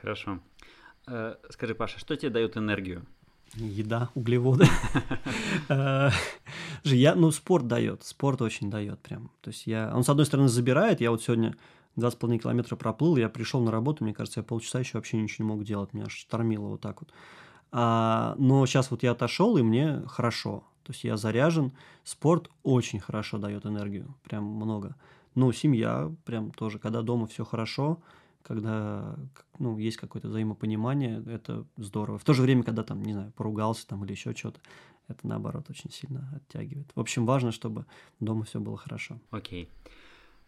Хорошо. 0.00 0.38
Э, 1.06 1.36
скажи, 1.48 1.74
Паша, 1.74 1.98
что 1.98 2.14
тебе 2.16 2.30
дает 2.30 2.56
энергию? 2.56 3.06
Еда, 3.54 4.10
углеводы. 4.14 4.66
Э, 5.68 6.10
я, 6.84 7.14
ну, 7.14 7.30
спорт 7.30 7.66
дает, 7.66 8.02
спорт 8.04 8.42
очень 8.42 8.70
дает 8.70 9.00
прям. 9.00 9.30
То 9.40 9.50
есть 9.50 9.66
я, 9.66 9.92
он 9.94 10.02
с 10.02 10.08
одной 10.08 10.26
стороны 10.26 10.48
забирает, 10.48 11.00
я 11.00 11.10
вот 11.10 11.22
сегодня 11.22 11.56
два 11.96 12.10
с 12.10 12.14
половиной 12.14 12.40
километра 12.40 12.76
проплыл, 12.76 13.16
я 13.16 13.28
пришел 13.28 13.60
на 13.60 13.70
работу, 13.70 14.02
мне 14.02 14.14
кажется, 14.14 14.40
я 14.40 14.44
полчаса 14.44 14.80
еще 14.80 14.98
вообще 14.98 15.16
ничего 15.16 15.46
не 15.46 15.54
мог 15.54 15.64
делать, 15.64 15.92
меня 15.92 16.06
аж 16.06 16.16
штормило 16.16 16.66
вот 16.68 16.80
так 16.80 17.00
вот. 17.02 17.12
А, 17.72 18.34
но 18.38 18.64
сейчас 18.66 18.90
вот 18.90 19.02
я 19.02 19.12
отошел, 19.12 19.56
и 19.56 19.62
мне 19.62 20.02
хорошо. 20.06 20.64
То 20.82 20.92
есть 20.92 21.04
я 21.04 21.16
заряжен. 21.16 21.72
Спорт 22.04 22.50
очень 22.62 23.00
хорошо 23.00 23.38
дает 23.38 23.66
энергию, 23.66 24.14
прям 24.24 24.44
много. 24.44 24.96
Ну, 25.34 25.52
семья 25.52 26.10
прям 26.24 26.50
тоже, 26.50 26.78
когда 26.78 27.02
дома 27.02 27.26
все 27.26 27.44
хорошо, 27.44 28.00
когда 28.42 29.14
ну, 29.58 29.78
есть 29.78 29.96
какое-то 29.96 30.28
взаимопонимание, 30.28 31.22
это 31.26 31.64
здорово. 31.76 32.18
В 32.18 32.24
то 32.24 32.32
же 32.32 32.42
время, 32.42 32.64
когда 32.64 32.82
там, 32.82 33.02
не 33.02 33.12
знаю, 33.12 33.32
поругался 33.36 33.86
там 33.86 34.04
или 34.04 34.12
еще 34.12 34.34
что-то, 34.34 34.60
это 35.06 35.26
наоборот 35.26 35.66
очень 35.70 35.90
сильно 35.90 36.28
оттягивает. 36.34 36.90
В 36.94 37.00
общем, 37.00 37.26
важно, 37.26 37.52
чтобы 37.52 37.86
дома 38.18 38.44
все 38.44 38.58
было 38.58 38.76
хорошо. 38.76 39.18
Окей. 39.30 39.64
Okay. 39.64 39.68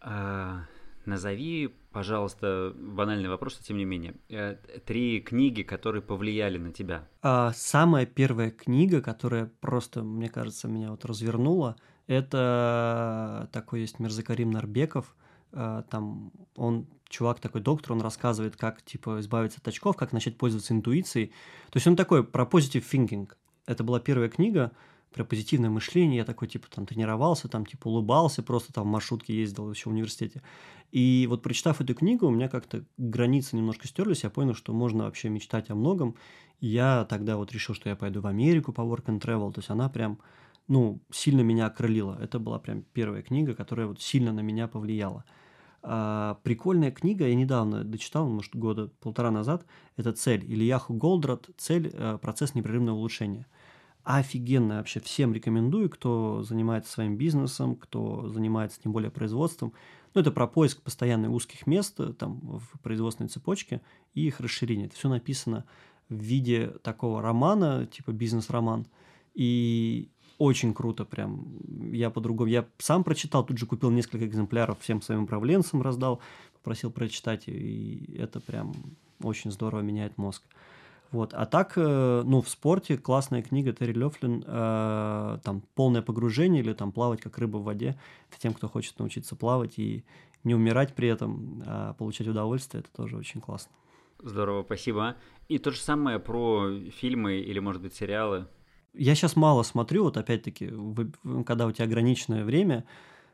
Uh... 0.05 0.59
Назови, 1.05 1.73
пожалуйста, 1.91 2.73
банальный 2.75 3.29
вопрос, 3.29 3.57
но 3.59 3.65
тем 3.65 3.77
не 3.77 3.85
менее, 3.85 4.15
э, 4.29 4.55
три 4.85 5.21
книги, 5.21 5.61
которые 5.63 6.01
повлияли 6.01 6.57
на 6.57 6.71
тебя. 6.71 7.07
А, 7.21 7.51
самая 7.53 8.05
первая 8.05 8.51
книга, 8.51 9.01
которая 9.01 9.51
просто, 9.59 10.03
мне 10.03 10.29
кажется, 10.29 10.67
меня 10.67 10.91
вот 10.91 11.05
развернула, 11.05 11.75
это 12.07 13.49
такой 13.51 13.81
есть 13.81 13.99
Мирзакарим 13.99 14.51
Нарбеков. 14.51 15.15
А, 15.51 15.83
там 15.83 16.31
он 16.55 16.87
чувак 17.09 17.39
такой 17.39 17.61
доктор, 17.61 17.93
он 17.93 18.01
рассказывает, 18.01 18.55
как 18.55 18.81
типа 18.81 19.19
избавиться 19.19 19.59
от 19.61 19.67
очков, 19.67 19.95
как 19.95 20.11
начать 20.11 20.37
пользоваться 20.37 20.73
интуицией. 20.73 21.27
То 21.69 21.77
есть 21.77 21.87
он 21.87 21.95
такой 21.95 22.23
про 22.23 22.43
positive 22.45 22.83
thinking. 22.91 23.29
Это 23.65 23.83
была 23.83 23.99
первая 23.99 24.29
книга, 24.29 24.71
про 25.13 25.23
позитивное 25.23 25.69
мышление, 25.69 26.17
я 26.17 26.25
такой, 26.25 26.47
типа, 26.47 26.67
там, 26.69 26.85
тренировался, 26.85 27.47
там, 27.47 27.65
типа, 27.65 27.87
улыбался, 27.87 28.43
просто 28.43 28.73
там 28.73 28.85
в 28.85 28.91
маршрутке 28.91 29.35
ездил 29.35 29.71
еще 29.71 29.89
в 29.89 29.93
университете. 29.93 30.41
И 30.91 31.25
вот 31.29 31.41
прочитав 31.41 31.81
эту 31.81 31.95
книгу, 31.95 32.27
у 32.27 32.31
меня 32.31 32.49
как-то 32.49 32.83
границы 32.97 33.55
немножко 33.55 33.87
стерлись, 33.87 34.23
я 34.23 34.29
понял, 34.29 34.53
что 34.53 34.73
можно 34.73 35.05
вообще 35.05 35.29
мечтать 35.29 35.69
о 35.69 35.75
многом. 35.75 36.15
И 36.59 36.67
я 36.67 37.05
тогда 37.09 37.37
вот 37.37 37.51
решил, 37.51 37.75
что 37.75 37.89
я 37.89 37.95
пойду 37.95 38.21
в 38.21 38.27
Америку 38.27 38.73
по 38.73 38.81
work 38.81 39.05
and 39.05 39.19
travel, 39.19 39.51
то 39.51 39.59
есть 39.59 39.69
она 39.69 39.89
прям, 39.89 40.19
ну, 40.67 41.01
сильно 41.11 41.41
меня 41.41 41.67
окрылила. 41.67 42.17
Это 42.21 42.39
была 42.39 42.59
прям 42.59 42.83
первая 42.93 43.21
книга, 43.21 43.55
которая 43.55 43.87
вот 43.87 44.01
сильно 44.01 44.33
на 44.33 44.41
меня 44.41 44.67
повлияла. 44.67 45.25
А, 45.81 46.39
прикольная 46.43 46.91
книга, 46.91 47.27
я 47.27 47.35
недавно 47.35 47.83
дочитал, 47.83 48.27
может, 48.29 48.55
года 48.55 48.89
полтора 49.01 49.31
назад, 49.31 49.65
это 49.97 50.13
«Цель». 50.13 50.45
Ильяху 50.45 50.93
Голдрат 50.93 51.49
«Цель. 51.57 51.91
Э, 51.93 52.17
процесс 52.21 52.55
непрерывного 52.55 52.95
улучшения» 52.95 53.47
офигенно 54.03 54.77
вообще 54.77 54.99
всем 54.99 55.33
рекомендую, 55.33 55.89
кто 55.89 56.43
занимается 56.43 56.91
своим 56.91 57.17
бизнесом, 57.17 57.75
кто 57.75 58.27
занимается 58.29 58.81
тем 58.81 58.91
более 58.91 59.11
производством. 59.11 59.73
Ну, 60.13 60.21
это 60.21 60.31
про 60.31 60.47
поиск 60.47 60.81
постоянно 60.81 61.31
узких 61.31 61.65
мест 61.65 61.99
э, 61.99 62.13
там, 62.13 62.39
в 62.59 62.79
производственной 62.81 63.29
цепочке 63.29 63.81
и 64.13 64.27
их 64.27 64.39
расширение. 64.39 64.87
Это 64.87 64.95
все 64.95 65.09
написано 65.09 65.65
в 66.09 66.15
виде 66.15 66.67
такого 66.83 67.21
романа, 67.21 67.87
типа 67.87 68.11
бизнес-роман. 68.11 68.85
И 69.33 70.11
очень 70.37 70.73
круто 70.73 71.05
прям. 71.05 71.57
Я 71.91 72.09
по-другому... 72.09 72.49
Я 72.49 72.67
сам 72.77 73.03
прочитал, 73.03 73.45
тут 73.45 73.57
же 73.57 73.65
купил 73.65 73.89
несколько 73.89 74.27
экземпляров 74.27 74.79
всем 74.81 75.01
своим 75.01 75.23
управленцам, 75.23 75.81
раздал, 75.81 76.19
попросил 76.53 76.91
прочитать. 76.91 77.43
И 77.47 78.15
это 78.19 78.39
прям 78.39 78.73
очень 79.21 79.51
здорово 79.51 79.81
меняет 79.81 80.17
мозг. 80.17 80.43
Вот. 81.13 81.31
А 81.35 81.45
так, 81.45 81.73
э, 81.75 82.23
ну, 82.25 82.41
в 82.41 82.49
спорте 82.49 82.97
классная 82.97 83.43
книга 83.43 83.71
Терри 83.71 83.93
Лёфлин, 83.93 84.43
э, 84.45 85.39
там, 85.43 85.61
«Полное 85.75 86.01
погружение» 86.01 86.63
или 86.63 86.73
там 86.73 86.91
«Плавать 86.91 87.21
как 87.21 87.37
рыба 87.37 87.57
в 87.57 87.63
воде». 87.63 87.95
Это 88.31 88.41
тем, 88.41 88.53
кто 88.55 88.67
хочет 88.67 88.97
научиться 88.97 89.35
плавать 89.35 89.77
и 89.77 90.03
не 90.43 90.55
умирать 90.55 90.95
при 90.95 91.07
этом, 91.07 91.61
а 91.67 91.93
получать 91.93 92.27
удовольствие, 92.27 92.81
это 92.81 92.91
тоже 92.91 93.15
очень 93.15 93.41
классно. 93.41 93.71
Здорово, 94.23 94.63
спасибо. 94.63 95.15
И 95.49 95.59
то 95.59 95.69
же 95.69 95.77
самое 95.77 96.17
про 96.17 96.71
фильмы 96.99 97.35
или, 97.35 97.59
может 97.59 97.83
быть, 97.83 97.93
сериалы? 97.93 98.47
Я 98.95 99.13
сейчас 99.13 99.35
мало 99.35 99.61
смотрю, 99.61 100.05
вот 100.05 100.17
опять-таки, 100.17 100.73
когда 101.45 101.67
у 101.67 101.71
тебя 101.71 101.85
ограниченное 101.85 102.43
время, 102.43 102.85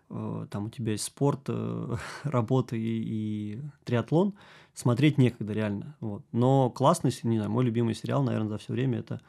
э, 0.10 0.48
там 0.52 0.66
у 0.66 0.70
тебя 0.70 0.92
есть 0.92 1.06
спорт, 1.06 1.46
э, 1.48 1.96
работа 2.24 2.76
и, 2.76 2.82
и 2.82 3.62
триатлон, 3.86 4.34
смотреть 4.80 5.18
некогда 5.18 5.52
реально. 5.54 5.96
Вот. 6.00 6.24
Но 6.32 6.70
классный, 6.70 7.12
не 7.24 7.38
знаю, 7.38 7.52
мой 7.52 7.66
любимый 7.66 7.94
сериал, 7.94 8.24
наверное, 8.24 8.50
за 8.50 8.58
все 8.58 8.74
время 8.74 9.00
это 9.00 9.20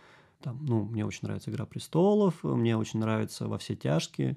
там, 0.41 0.65
ну, 0.65 0.85
мне 0.85 1.05
очень 1.05 1.21
нравится 1.23 1.51
«Игра 1.51 1.67
престолов», 1.67 2.43
мне 2.45 2.77
очень 2.77 3.01
нравится 3.01 3.49
«Во 3.49 3.59
все 3.59 3.75
тяжкие», 3.75 4.37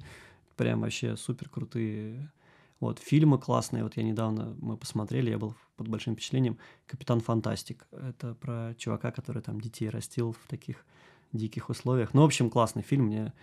прям 0.57 0.81
вообще 0.81 1.15
супер 1.15 1.49
крутые 1.49 2.31
вот, 2.79 2.99
фильмы 2.99 3.37
классные. 3.37 3.83
Вот 3.83 3.95
я 3.95 4.03
недавно, 4.03 4.55
мы 4.59 4.75
посмотрели, 4.75 5.29
я 5.29 5.37
был 5.37 5.55
под 5.77 5.87
большим 5.87 6.15
впечатлением. 6.15 6.57
«Капитан 6.87 7.21
Фантастик». 7.21 7.87
Это 7.91 8.33
про 8.33 8.73
чувака, 8.77 9.11
который 9.11 9.41
там 9.41 9.61
детей 9.61 9.89
растил 9.89 10.33
в 10.33 10.49
таких 10.49 10.83
диких 11.31 11.69
условиях. 11.69 12.13
Ну, 12.13 12.23
в 12.23 12.25
общем, 12.25 12.49
классный 12.49 12.81
фильм. 12.81 13.05
Мне 13.05 13.33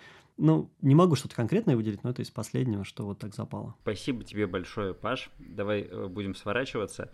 ну, 0.41 0.71
не 0.81 0.95
могу 0.95 1.17
что-то 1.17 1.37
конкретное 1.37 1.77
выделить, 1.77 2.03
но 2.03 2.11
это 2.11 2.23
из 2.23 2.31
последнего, 2.31 2.85
что 2.85 3.05
вот 3.05 3.19
так 3.19 3.35
запало. 3.35 3.75
Спасибо 3.83 4.25
тебе 4.25 4.47
большое, 4.47 4.95
Паш. 4.95 5.31
Давай 5.39 5.83
э, 5.83 6.07
будем 6.07 6.35
сворачиваться. 6.35 7.13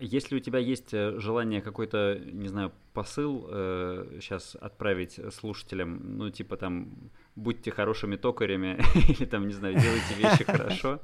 Если 0.00 0.36
у 0.36 0.40
тебя 0.40 0.58
есть 0.58 0.92
э, 0.92 1.18
желание 1.18 1.62
какой-то, 1.62 2.20
не 2.32 2.48
знаю, 2.48 2.72
посыл 2.92 3.46
э, 3.48 4.18
сейчас 4.20 4.56
отправить 4.60 5.20
слушателям, 5.32 6.18
ну, 6.18 6.30
типа 6.30 6.56
там, 6.56 7.10
будьте 7.36 7.70
хорошими 7.70 8.16
токарями, 8.16 8.82
или 9.08 9.24
там, 9.26 9.46
не 9.46 9.54
знаю, 9.54 9.78
делайте 9.78 10.14
вещи 10.16 10.44
хорошо. 10.46 11.00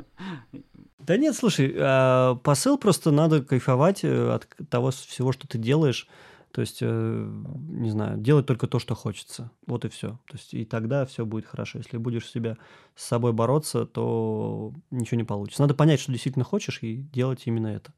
Да 0.99 1.17
нет, 1.17 1.37
слушай, 1.37 1.75
а, 1.79 2.35
посыл 2.37 2.77
просто 2.77 3.13
надо 3.13 3.43
кайфовать 3.43 4.05
э, 4.05 4.31
от 4.33 4.49
того 4.69 4.91
всего, 4.91 5.33
что 5.33 5.47
ты 5.47 5.59
делаешь. 5.59 6.09
То 6.53 6.61
есть, 6.61 6.79
э, 6.83 7.31
не 7.71 7.91
знаю, 7.91 8.19
делать 8.19 8.47
только 8.47 8.67
то, 8.67 8.79
что 8.79 8.95
хочется. 8.95 9.51
Вот 9.67 9.87
и 9.87 9.89
все. 9.89 10.19
То 10.27 10.35
есть, 10.35 10.53
и 10.53 10.65
тогда 10.67 11.07
все 11.07 11.25
будет 11.25 11.47
хорошо. 11.47 11.79
Если 11.79 11.97
будешь 11.97 12.31
себя 12.31 12.59
с 12.95 13.05
собой 13.05 13.33
бороться, 13.33 13.87
то 13.87 14.73
ничего 14.91 15.17
не 15.17 15.25
получится. 15.25 15.63
Надо 15.63 15.75
понять, 15.75 16.01
что 16.01 16.13
действительно 16.13 16.45
хочешь, 16.45 16.83
и 16.83 16.97
делать 16.97 17.43
именно 17.47 17.69
это. 17.69 17.95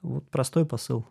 Вот 0.00 0.26
простой 0.30 0.64
посыл. 0.64 1.06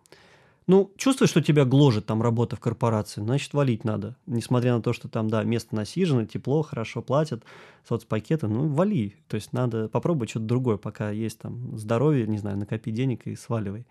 Ну, 0.67 0.91
чувствуешь, 0.95 1.29
что 1.29 1.41
тебя 1.41 1.65
гложет 1.65 2.05
там 2.05 2.21
работа 2.21 2.55
в 2.55 2.59
корпорации, 2.59 3.21
значит, 3.21 3.53
валить 3.53 3.83
надо. 3.83 4.15
Несмотря 4.25 4.75
на 4.75 4.81
то, 4.81 4.93
что 4.93 5.07
там, 5.07 5.29
да, 5.29 5.43
место 5.43 5.75
насижено, 5.75 6.25
тепло, 6.25 6.61
хорошо 6.61 7.01
платят, 7.01 7.43
соцпакеты, 7.87 8.47
ну, 8.47 8.67
вали. 8.67 9.15
То 9.27 9.35
есть 9.35 9.53
надо 9.53 9.89
попробовать 9.89 10.29
что-то 10.29 10.45
другое, 10.45 10.77
пока 10.77 11.11
есть 11.11 11.39
там 11.39 11.77
здоровье, 11.77 12.27
не 12.27 12.37
знаю, 12.37 12.57
накопи 12.57 12.91
денег 12.91 13.27
и 13.27 13.35
сваливай. 13.35 13.85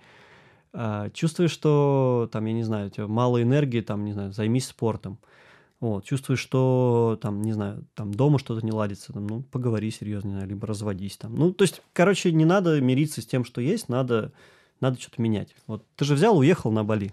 А, 0.73 1.11
чувствуешь, 1.11 1.51
что 1.51 2.29
там, 2.33 2.45
я 2.45 2.53
не 2.53 2.63
знаю, 2.63 2.89
у 2.89 2.91
тебя 2.91 3.07
мало 3.07 3.43
энергии, 3.43 3.81
там, 3.81 4.05
не 4.05 4.13
знаю, 4.13 4.33
займись 4.33 4.69
спортом. 4.69 5.19
Вот, 5.81 6.05
чувствуешь, 6.05 6.41
что 6.41 7.19
там, 7.23 7.41
не 7.41 7.55
знаю, 7.55 7.87
там 7.95 8.13
дома 8.13 8.39
что-то 8.39 8.65
не 8.65 8.71
ладится, 8.71 9.15
там, 9.15 9.27
ну, 9.27 9.43
поговори 9.43 9.91
серьезно, 9.91 10.45
либо 10.45 10.67
разводись 10.67 11.17
там. 11.17 11.35
Ну, 11.35 11.53
то 11.53 11.65
есть, 11.65 11.81
короче, 11.95 12.33
не 12.33 12.45
надо 12.45 12.81
мириться 12.83 13.23
с 13.23 13.27
тем, 13.27 13.47
что 13.47 13.63
есть, 13.63 13.89
надо, 13.89 14.33
надо 14.81 15.01
что-то 15.01 15.23
менять. 15.23 15.55
Вот 15.67 15.83
ты 15.97 16.05
же 16.05 16.15
взял, 16.15 16.37
уехал 16.37 16.71
на 16.71 16.85
Бали. 16.85 17.13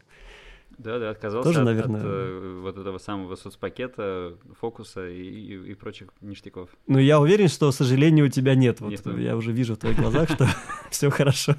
Да, 0.78 1.00
да, 1.00 1.10
отказался 1.10 1.48
Тоже, 1.48 1.62
от, 1.62 1.65
наверное... 1.65 2.02
от 2.02 2.06
э, 2.08 2.60
вот 2.62 2.78
этого 2.78 3.00
самого 3.00 3.36
соцпакета, 3.36 4.36
фокуса 4.60 5.10
и, 5.10 5.24
и, 5.24 5.72
и 5.72 5.74
прочих 5.74 6.10
ништяков. 6.22 6.70
Ну, 6.86 7.00
я 7.00 7.20
уверен, 7.20 7.48
что, 7.48 7.72
к 7.72 7.74
сожалению, 7.74 8.28
у 8.28 8.30
тебя 8.30 8.54
нет. 8.54 8.80
Вот 8.80 8.91
нет, 8.91 9.06
я 9.17 9.36
уже 9.36 9.52
вижу 9.54 9.74
в 9.74 9.78
твоих 9.78 9.98
глазах, 9.98 10.30
что 10.30 10.48
все 10.91 11.10
хорошо. 11.10 11.56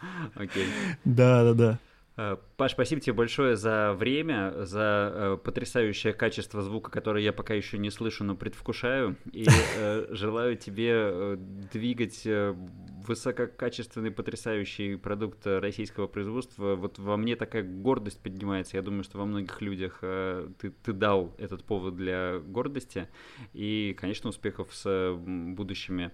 Окей. 0.34 0.66
Да, 1.04 1.44
да, 1.44 1.54
да. 1.54 1.78
Паш, 2.56 2.72
спасибо 2.72 3.00
тебе 3.00 3.12
большое 3.12 3.54
за 3.54 3.92
время, 3.92 4.52
за 4.64 5.12
э, 5.14 5.38
потрясающее 5.44 6.12
качество 6.12 6.62
звука, 6.62 6.90
которое 6.90 7.22
я 7.22 7.32
пока 7.32 7.54
еще 7.54 7.78
не 7.78 7.90
слышу, 7.90 8.24
но 8.24 8.34
предвкушаю. 8.34 9.14
И 9.30 9.46
э, 9.76 10.06
желаю 10.10 10.56
тебе 10.56 10.90
э, 10.94 11.36
двигать 11.72 12.22
э, 12.24 12.56
высококачественный, 13.06 14.10
потрясающий 14.10 14.96
продукт 14.96 15.46
российского 15.46 16.08
производства. 16.08 16.74
Вот 16.74 16.98
во 16.98 17.16
мне 17.16 17.36
такая 17.36 17.62
гордость 17.62 18.20
поднимается. 18.20 18.76
Я 18.76 18.82
думаю, 18.82 19.04
что 19.04 19.18
во 19.18 19.24
многих 19.24 19.60
людях 19.60 20.00
э, 20.02 20.48
ты, 20.58 20.70
ты 20.70 20.92
дал 20.92 21.32
этот 21.38 21.62
повод 21.62 21.94
для 21.94 22.40
гордости. 22.40 23.06
И, 23.52 23.96
конечно, 23.96 24.30
успехов 24.30 24.74
с 24.74 25.14
будущими 25.16 26.10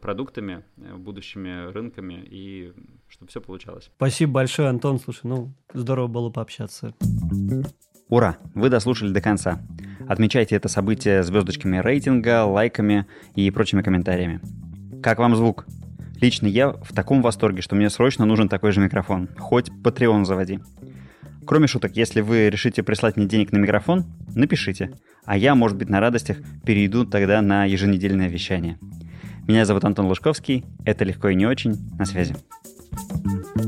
продуктами, 0.00 0.64
э, 0.76 0.94
будущими 0.96 1.70
рынками, 1.72 2.22
и 2.24 2.72
чтобы 3.08 3.30
все 3.30 3.40
получалось. 3.40 3.90
Спасибо 3.96 4.32
большое, 4.32 4.68
Антон. 4.68 4.98
Слушай, 4.98 5.22
ну, 5.24 5.52
здорово 5.72 6.06
было 6.06 6.30
пообщаться. 6.30 6.94
Ура! 8.08 8.36
Вы 8.54 8.68
дослушали 8.68 9.10
до 9.10 9.20
конца. 9.20 9.62
Отмечайте 10.06 10.54
это 10.56 10.68
событие 10.68 11.22
звездочками 11.22 11.78
рейтинга, 11.78 12.44
лайками 12.44 13.06
и 13.34 13.50
прочими 13.50 13.82
комментариями. 13.82 14.40
Как 15.02 15.18
вам 15.18 15.34
звук? 15.34 15.66
Лично 16.20 16.46
я 16.46 16.70
в 16.70 16.92
таком 16.94 17.22
восторге, 17.22 17.62
что 17.62 17.74
мне 17.74 17.90
срочно 17.90 18.24
нужен 18.24 18.48
такой 18.48 18.72
же 18.72 18.80
микрофон. 18.80 19.28
Хоть 19.38 19.70
Patreon 19.70 20.24
заводи. 20.24 20.60
Кроме 21.44 21.66
шуток, 21.66 21.96
если 21.96 22.20
вы 22.20 22.50
решите 22.50 22.82
прислать 22.82 23.16
мне 23.16 23.26
денег 23.26 23.50
на 23.50 23.58
микрофон, 23.58 24.04
напишите. 24.34 24.92
А 25.24 25.36
я, 25.36 25.54
может 25.54 25.76
быть, 25.76 25.88
на 25.88 25.98
радостях 25.98 26.38
перейду 26.64 27.04
тогда 27.04 27.42
на 27.42 27.64
еженедельное 27.64 28.28
вещание. 28.28 28.78
Меня 29.46 29.64
зовут 29.64 29.84
Антон 29.84 30.06
Лужковский. 30.06 30.64
Это 30.84 31.04
«Легко 31.04 31.28
и 31.28 31.34
не 31.34 31.46
очень». 31.46 31.76
На 31.98 32.04
связи. 32.04 32.34
thank 33.24 33.56
you 33.56 33.61